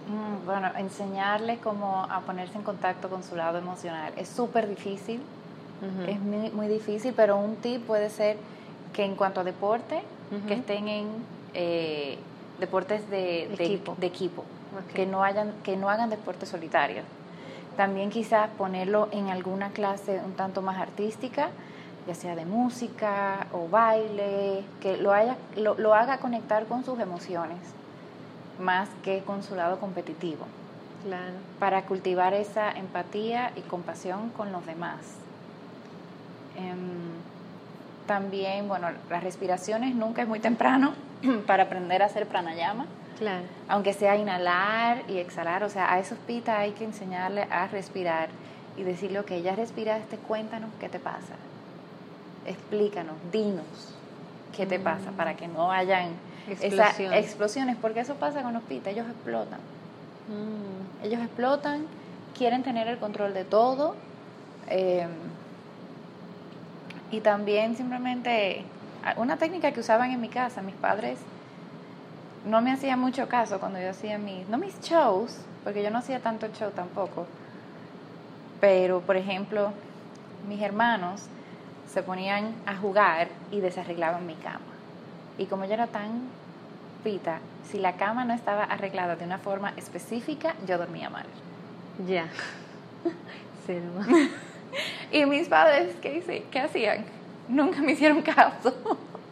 [0.08, 4.14] Mm, bueno, enseñarles cómo a ponerse en contacto con su lado emocional.
[4.18, 5.22] Es súper difícil,
[6.08, 8.38] es muy, muy, difícil, pero un tip puede ser
[8.94, 10.02] que en cuanto a deporte,
[10.48, 11.08] que estén en...
[11.54, 12.18] Eh,
[12.60, 14.44] deportes de, equipo, de equipo
[14.94, 17.06] que, no hayan, que no hagan deportes solitarios.
[17.78, 21.50] También quizás ponerlo en alguna clase un tanto más artística,
[22.08, 27.58] ya sea de música o baile, que lo, haya, lo, haga conectar con sus emociones.
[28.60, 30.46] más que con su lado competitivo.
[31.04, 31.34] Claro.
[31.60, 35.00] Para cultivar esa empatía y compasión con los demás.
[36.56, 37.14] Em,
[38.06, 40.94] también, bueno, las respiraciones nunca es muy temprano
[41.48, 42.86] para aprender a hacer pranayama.
[43.18, 43.44] Claro.
[43.70, 48.30] Aunque sea inhalar y exhalar, o sea, a esos pitas hay que enseñarle a respirar
[48.78, 51.36] y decirle, ok, ya respiraste, cuéntanos qué te pasa.
[52.46, 53.66] Explícanos, dinos
[54.56, 55.16] qué te pasa Mm.
[55.16, 56.10] para que no hayan
[56.50, 57.26] esas Explosiones.
[57.26, 59.60] explosiones, porque eso pasa con los pitas, ellos explotan.
[60.28, 61.86] Mm, Ellos explotan,
[62.38, 63.96] quieren tener el control de todo.
[64.70, 65.06] eh,
[67.12, 68.64] y también simplemente
[69.18, 71.20] una técnica que usaban en mi casa, mis padres
[72.46, 76.00] no me hacían mucho caso cuando yo hacía mis, no mis shows, porque yo no
[76.00, 77.26] hacía tanto show tampoco,
[78.60, 79.72] pero por ejemplo,
[80.48, 81.24] mis hermanos
[81.92, 84.60] se ponían a jugar y desarreglaban mi cama.
[85.38, 86.24] Y como yo era tan
[87.04, 91.26] pita, si la cama no estaba arreglada de una forma específica, yo dormía mal.
[92.08, 92.28] Ya.
[93.66, 94.06] Selma.
[95.12, 96.46] Y mis padres, ¿qué, hice?
[96.50, 97.06] ¿qué hacían?
[97.48, 98.74] Nunca me hicieron caso.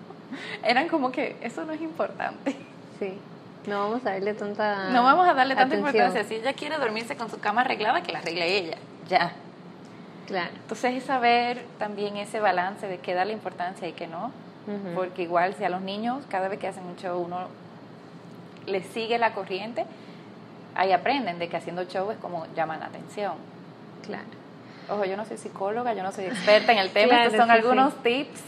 [0.64, 2.56] Eran como que eso no es importante.
[3.02, 3.18] Sí.
[3.66, 4.90] No vamos a darle tanta.
[4.90, 5.96] No vamos a darle tanta atención.
[5.96, 6.24] importancia.
[6.24, 8.78] Si ella quiere dormirse con su cama arreglada, que la arregle ella.
[9.10, 9.34] Ya.
[10.28, 10.52] Claro.
[10.56, 14.32] Entonces es saber también ese balance de qué darle importancia y qué no.
[14.96, 17.48] Porque igual si a los niños, cada vez que hacen un show, uno
[18.68, 19.86] les sigue la corriente,
[20.76, 23.34] ahí aprenden de que haciendo show es como llaman la atención.
[24.06, 24.24] Claro.
[24.90, 27.50] Ojo, yo no soy psicóloga, yo no soy experta en el tema, Claro, estos son
[27.50, 28.42] sí, algunos tips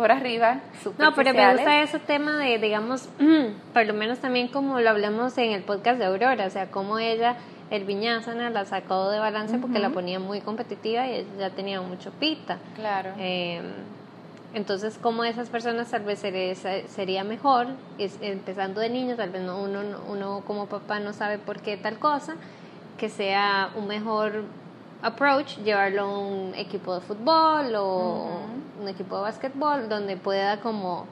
[0.00, 0.60] por arriba.
[0.96, 3.06] No, pero me gusta ese tema de, digamos,
[3.74, 6.98] por lo menos también como lo hablamos en el podcast de Aurora, o sea, cómo
[6.98, 7.36] ella,
[7.70, 11.82] el Viñázana, la sacó de balance porque la ponía muy competitiva y ella ya tenía
[11.82, 12.56] mucho pita.
[12.76, 13.10] Claro.
[13.18, 13.60] Eh,
[14.54, 16.54] entonces, como esas personas tal vez sería,
[16.88, 17.66] sería mejor,
[17.98, 21.76] es, empezando de niños, tal vez no, uno, uno como papá no sabe por qué
[21.76, 22.36] tal cosa,
[22.96, 24.44] que sea un mejor
[25.02, 28.49] approach, llevarlo a un equipo de fútbol o.
[28.80, 31.06] un equipo de básquetbol, donde pueda como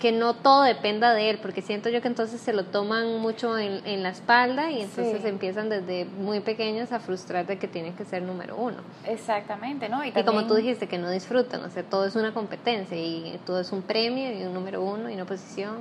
[0.00, 3.56] que no todo dependa de él, porque siento yo que entonces se lo toman mucho
[3.56, 5.28] en, en la espalda y entonces Sí.
[5.28, 8.78] empiezan desde muy pequeños a frustrar de que tienen que ser número uno.
[9.06, 10.04] Exactamente, ¿no?
[10.04, 13.60] Y como tú dijiste, que no disfrutan, o sea, todo es una competencia y todo
[13.60, 15.78] es un premio y un número uno y una posición.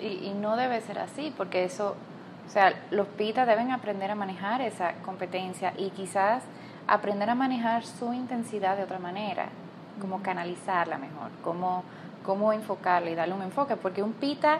[0.00, 1.96] y- Y, y no debe ser así, porque eso,
[2.46, 6.44] o sea, los pitas deben aprender a manejar esa competencia y quizás
[6.86, 9.48] aprender a manejar su intensidad de otra manera,
[9.98, 11.84] como canalizarla mejor, cómo,
[12.24, 14.58] cómo enfocarla y darle un enfoque, porque un pita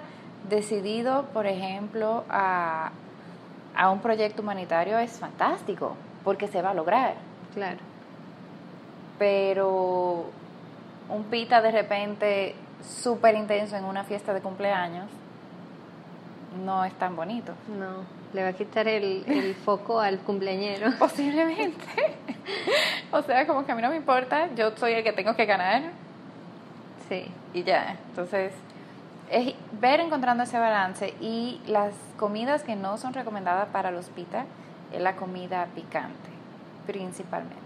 [0.48, 2.90] decidido, por ejemplo, a,
[3.77, 7.14] a un proyecto humanitario es fantástico, porque se va a lograr,
[7.55, 7.79] Claro,
[9.18, 10.27] pero
[11.09, 15.11] un pita de repente súper intenso en una fiesta de cumpleaños
[16.64, 17.52] no es tan bonito.
[17.78, 20.90] no, le va a quitar el, el foco al cumpleañero.
[20.98, 21.86] Posiblemente.
[23.12, 25.46] o sea, como que a mí no me importa, yo soy el que tengo que
[25.46, 25.82] ganar
[27.08, 27.96] Sí, y ya.
[28.10, 28.52] Entonces,
[29.30, 34.44] es ver encontrando ese balance y las comidas que no son recomendadas para los pita
[34.92, 36.30] es la comida picante,
[36.86, 37.56] principalmente.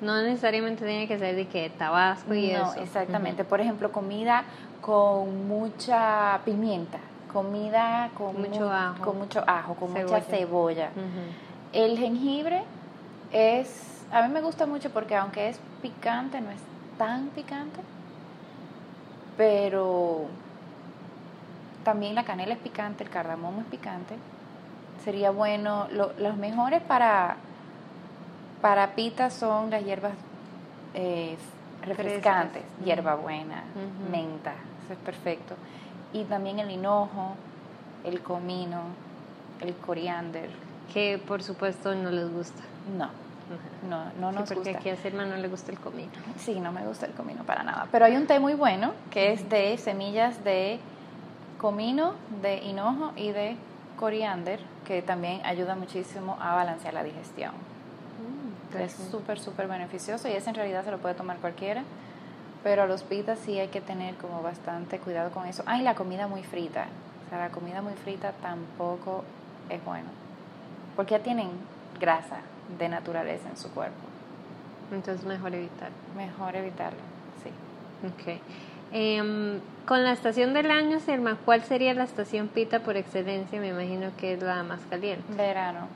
[0.00, 2.80] no necesariamente tiene que ser de que tabasco y no, eso.
[2.80, 3.44] exactamente.
[3.44, 4.44] Por ejemplo, comida
[4.80, 6.98] con mucha pimienta,
[7.32, 9.04] comida con Mucho mu- ajo.
[9.04, 10.18] con mucho ajo, con Cebolla.
[10.18, 10.90] mucha cebolla.
[11.72, 12.62] El jengibre
[13.32, 16.60] es, a mí me gusta mucho porque aunque es picante, no es
[16.98, 17.80] tan picante,
[19.36, 20.26] pero
[21.84, 24.14] también la canela es picante, el cardamomo es picante.
[25.04, 27.36] Sería bueno, lo- los mejores para,
[28.60, 30.12] para pita son las hierbas
[30.94, 31.36] eh,
[31.82, 34.10] refrescantes, hierbabuena, Ujú.
[34.10, 34.52] menta,
[34.84, 35.54] eso es perfecto.
[36.12, 37.34] Y también el hinojo,
[38.04, 38.80] el comino,
[39.60, 40.50] el coriander,
[40.92, 42.62] Que por supuesto no les gusta.
[42.98, 43.08] no,
[43.88, 44.78] no, no Sí, nos porque gusta.
[44.78, 46.10] aquí a Selma no le gusta el comino.
[46.38, 47.86] Sí, no me gusta el comino para nada.
[47.90, 50.78] Pero hay un té muy bueno que es de semillas de
[51.58, 53.56] comino, de hinojo y de
[53.98, 57.52] coriander, que también ayuda muchísimo a balancear la digestión.
[57.52, 61.82] Mm, Es súper, súper beneficioso y ese en realidad se lo puede tomar cualquiera.
[62.62, 65.62] Pero a los pitas sí hay que tener como bastante cuidado con eso.
[65.66, 66.86] Ah, y la comida muy frita.
[67.26, 69.24] O sea, la comida muy frita tampoco
[69.68, 70.08] es bueno.
[70.94, 71.50] Porque ya tienen
[72.00, 72.38] grasa
[72.78, 74.00] de naturaleza en su cuerpo.
[74.92, 75.90] Entonces mejor evitar.
[76.16, 76.98] Mejor evitarlo,
[77.42, 77.50] sí.
[78.06, 78.40] Ok.
[78.92, 83.58] Em, con la estación del año, Selma, ¿cuál sería la estación pita por excelencia?
[83.58, 85.24] Me imagino que es la más caliente.
[85.34, 85.88] Verano.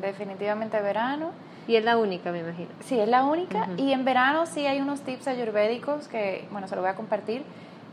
[0.00, 1.30] Definitivamente verano.
[1.66, 2.68] Y es la única, me imagino.
[2.84, 3.68] Sí, es la única.
[3.76, 7.42] Y en verano sí hay unos tips ayurvédicos que, bueno, se lo voy a compartir.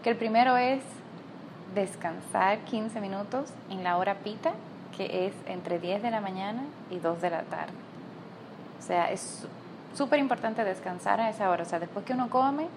[0.03, 0.83] Que el primero es
[1.73, 4.53] descansar 15 minutos en la hora pita
[4.95, 7.73] que es entre 10 de la mañana y 2 de la tarde.
[8.79, 9.45] O sea, es
[9.93, 11.63] súper importante descansar a esa hora.
[11.63, 12.67] O sea, después que uno come,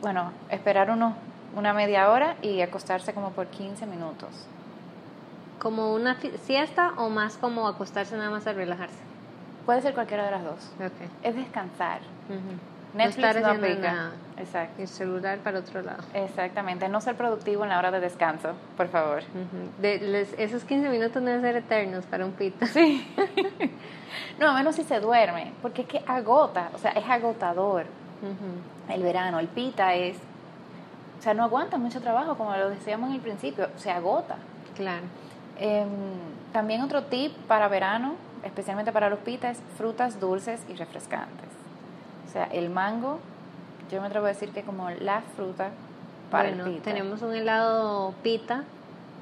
[0.00, 1.14] bueno, esperar uno,
[1.56, 4.30] una media hora y acostarse como por 15 minutos.
[5.58, 8.98] ¿Como una siesta o más como acostarse nada más a relajarse?
[9.64, 10.72] Puede ser cualquiera de las dos.
[10.76, 11.08] Okay.
[11.22, 12.00] Es descansar.
[12.94, 14.10] Netflix no, aplica.
[14.36, 14.82] Exacto.
[14.82, 16.02] El celular para otro lado.
[16.14, 16.88] Exactamente.
[16.88, 19.22] No ser productivo en la hora de descanso, por favor.
[19.80, 22.66] de, esos 15 minutos deben ser eternos para un pita.
[22.66, 23.06] Sí.
[24.40, 27.86] no, a menos si se duerme, porque es que agota, o sea, es agotador.
[28.88, 30.16] El verano, el pita es,
[31.18, 34.36] o sea, no aguanta mucho trabajo, como lo decíamos en el principio, se agota.
[34.76, 35.02] Claro.
[35.58, 35.88] Em,
[36.52, 41.48] también otro tip para verano, especialmente para los pitas, frutas dulces y refrescantes.
[42.28, 43.18] O sea, el mango,
[43.90, 45.70] yo me atrevo a decir que como la fruta
[46.30, 46.82] para el pita.
[46.82, 48.64] Tenemos un helado pita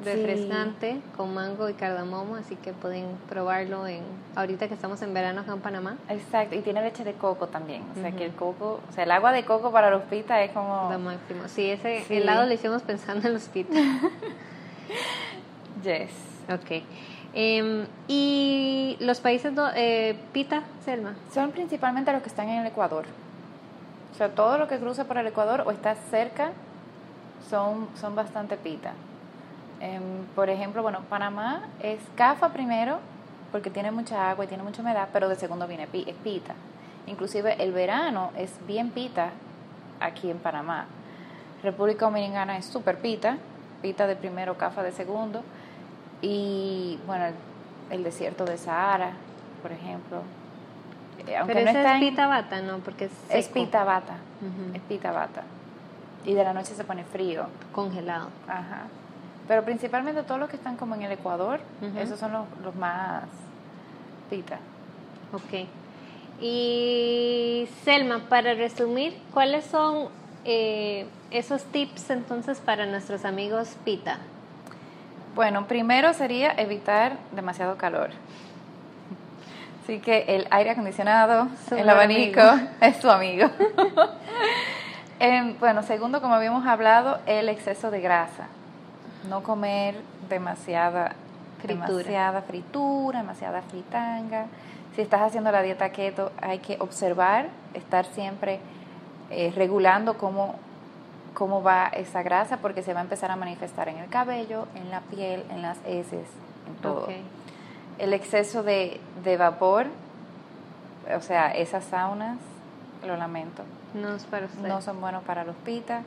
[0.04, 4.02] refrescante con mango y cardamomo, así que pueden probarlo en
[4.34, 5.96] ahorita que estamos en verano acá en Panamá.
[6.08, 9.10] Exacto, y tiene leche de coco también, o sea que el coco, o sea, el
[9.10, 11.42] agua de coco para los pitas es como lo máximo.
[11.48, 13.76] Sí, ese helado lo hicimos pensando en los pitas.
[15.82, 16.10] yes.
[16.52, 16.82] Ok.
[17.32, 21.14] Em, ¿Y los países eh, pita, Selma?
[21.32, 23.04] Son principalmente los que están en el Ecuador.
[24.12, 26.50] O sea, todo lo que cruza por el Ecuador o está cerca
[27.48, 28.92] son, son bastante pita.
[29.80, 32.98] Em, por ejemplo, bueno, Panamá es CAFA primero,
[33.52, 36.54] porque tiene mucha agua y tiene mucha humedad, pero de segundo viene es pita.
[37.06, 39.30] Inclusive el verano es bien pita
[40.00, 40.86] aquí en Panamá.
[41.62, 43.38] República Dominicana es super pita,
[43.82, 45.42] pita de primero, CAFA de segundo.
[46.22, 47.26] Y bueno,
[47.90, 49.12] el, desierto de Sahara,
[49.62, 50.22] por ejemplo.
[51.26, 52.78] Eh, aunque Pero no está es pita bata, ¿no?
[52.78, 54.16] Porque es, es pita bata,
[54.74, 55.42] es pita bata.
[56.24, 57.46] Y de la noche se pone frío.
[57.72, 58.28] Congelado.
[58.46, 58.82] Ajá.
[59.50, 61.58] Pero principalmente todos los que están como en el Ecuador,
[61.96, 63.24] esos son los, más
[64.30, 64.60] pita.
[65.32, 65.66] Ok.
[66.40, 70.08] Y Selma, para resumir, ¿cuáles son
[70.44, 74.18] eh, esos tips entonces para nuestros amigos pita?
[75.34, 78.10] Bueno, primero sería evitar demasiado calor.
[79.82, 82.40] Así que el aire acondicionado, el abanico
[82.80, 83.48] es tu amigo.
[85.22, 88.46] Em, bueno, segundo, como habíamos hablado, el exceso de grasa
[89.28, 89.96] no comer
[90.28, 91.12] demasiada
[91.60, 91.84] fritura.
[91.84, 94.46] demasiada fritura, demasiada fritanga.
[94.94, 98.60] Si estás haciendo la dieta keto, hay que observar, estar siempre
[99.30, 100.56] eh, regulando cómo,
[101.34, 104.90] cómo va esa grasa, porque se va a empezar a manifestar en el cabello, en
[104.90, 106.28] la piel, en las heces,
[106.66, 107.08] en todo.
[107.98, 109.86] El exceso de, de vapor,
[111.14, 112.38] o sea, esas saunas,
[113.06, 113.62] lo lamento.
[113.94, 116.04] No, para no son buenos para los pitas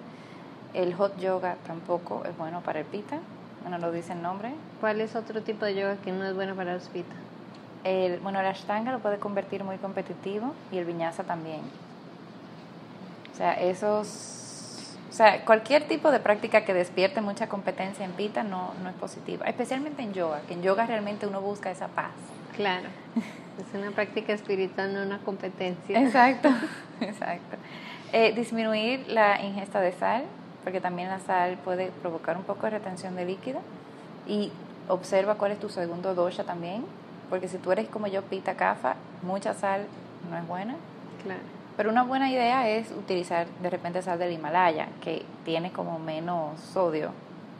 [0.74, 3.20] el hot yoga tampoco es bueno para el pita,
[3.62, 4.54] bueno, lo dice el nombre.
[4.82, 7.16] ¿Cuál es otro tipo de yoga que no es bueno para los pita?
[7.84, 11.62] El, bueno, el ashtanga lo puede convertir muy competitivo y el vinyasa también.
[13.32, 14.08] O sea, esos,
[15.14, 18.96] o sea, cualquier tipo de práctica que despierte mucha competencia en pita no, no es
[18.96, 22.10] positiva, especialmente en yoga, que en yoga realmente uno busca esa paz.
[22.56, 22.88] Claro,
[23.60, 26.02] es una práctica espiritual, no una competencia.
[26.02, 26.50] Exacto,
[27.00, 27.58] exacto.
[28.12, 30.24] Eh, disminuir la ingesta de sal,
[30.64, 33.62] porque también la sal puede provocar un poco de retención de líquido.
[34.28, 34.52] Y
[34.88, 36.86] observa cuál es tu segundo dosha también,
[37.30, 39.86] porque si tú eres como yo, pita cafa, mucha sal
[40.32, 40.76] no es buena.
[41.22, 41.63] Claro.
[41.76, 46.60] Pero una buena idea es utilizar de repente sal del Himalaya, que tiene como menos
[46.60, 47.12] sodio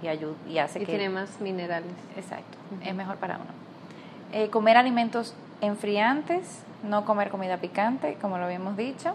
[0.02, 0.92] y, ayuda, y hace y que...
[0.92, 1.92] tiene más minerales.
[2.16, 3.52] Exacto, es mejor para uno.
[4.32, 9.14] Eh, comer alimentos enfriantes, no comer comida picante, como lo habíamos dicho.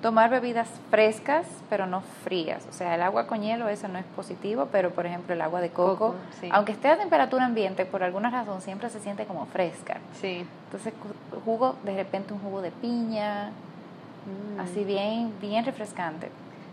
[0.00, 2.66] Tomar bebidas frescas, pero no frías.
[2.68, 5.60] O sea, el agua con hielo, eso no es positivo, pero por ejemplo el agua
[5.60, 6.16] de coco,
[6.50, 9.98] aunque esté a temperatura ambiente, por alguna razón siempre se siente como fresca.
[10.20, 10.44] Sí.
[10.64, 10.92] Entonces,
[11.44, 13.52] jugo, de repente un jugo de piña,
[14.26, 14.60] mm.
[14.60, 16.30] así bien, bien refrescante.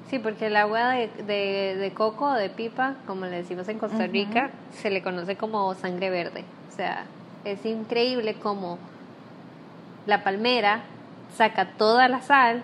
[0.10, 4.08] Sí, porque el agua de, de, coco o de pipa, como le decimos en Costa
[4.08, 6.46] Rica, se le conoce como sangre verde.
[6.68, 7.06] O sea,
[7.46, 8.80] es increíble como
[10.08, 10.82] la palmera
[11.36, 12.64] saca toda la sal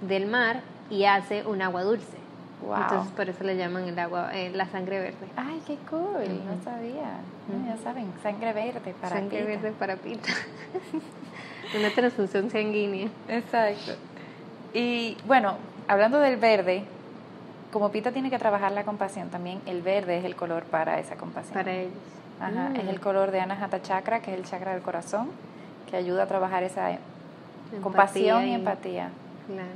[0.00, 2.16] del mar y hace un agua dulce.
[2.62, 5.28] Entonces por eso le llaman el agua, eh, la sangre verde.
[5.36, 7.20] Ay, qué cool, no sabía.
[7.66, 10.30] Ya saben, sangre verde para Sangre verde para pita.
[11.78, 13.08] Una transfusión sanguínea.
[13.28, 13.92] Exacto.
[14.74, 15.54] Y bueno,
[15.86, 16.84] hablando del verde,
[17.72, 21.16] como Pita tiene que trabajar la compasión, también el verde es el color para esa
[21.16, 21.54] compasión.
[21.54, 21.92] Para ellos.
[22.40, 22.88] Ajá, es mm.
[22.88, 25.28] el color de Anahata Chakra, que es el chakra del corazón,
[25.90, 26.98] que ayuda a trabajar esa
[27.82, 29.10] compasión y empatía.
[29.46, 29.68] Claro.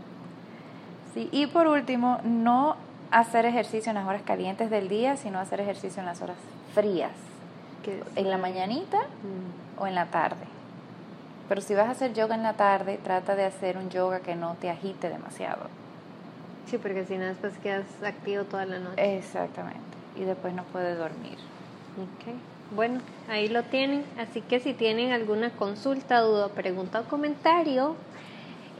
[1.12, 2.76] Sí, y por último, no
[3.11, 6.36] hacer ejercicio en las horas calientes del día, sino hacer ejercicio en las horas
[6.74, 7.11] frías
[8.16, 9.80] en la mañanita Mm.
[9.80, 10.47] o en la tarde.
[11.49, 14.34] Pero si vas a hacer yoga en la tarde, trata de hacer un yoga que
[14.34, 15.66] no te agite demasiado.
[16.66, 19.18] Sí, porque si no después quedas activo toda la noche.
[19.18, 19.80] Exactamente.
[20.16, 21.36] Y después no puedes dormir.
[21.99, 22.34] Ok.
[22.74, 24.05] Bueno, ahí lo tienen.
[24.18, 27.97] Así que si tienen alguna consulta, duda, pregunta o comentario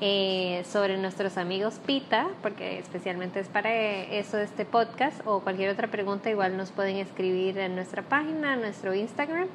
[0.01, 5.89] eh, sobre nuestros amigos Pita, porque especialmente es para eso este podcast, o cualquier otra
[5.89, 9.49] pregunta, igual nos pueden escribir en nuestra página, en nuestro Instagram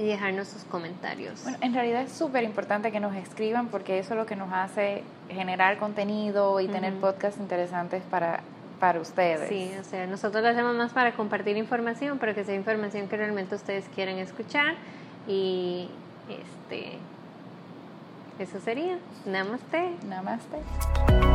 [0.00, 1.42] y dejarnos sus comentarios.
[1.42, 4.50] Bueno, en realidad es súper importante que nos escriban porque eso es lo que nos
[4.50, 7.02] hace generar contenido y tener Ujú.
[7.02, 8.40] podcasts interesantes para,
[8.78, 9.48] para ustedes.
[9.50, 13.16] Sí, o sea, nosotros lo hacemos más para compartir información, pero que sea información que
[13.18, 14.74] realmente ustedes quieran escuchar
[15.28, 15.88] y
[16.30, 16.92] este
[18.38, 18.98] eso sería.
[19.26, 19.96] Namaste.
[20.08, 21.29] Namaste.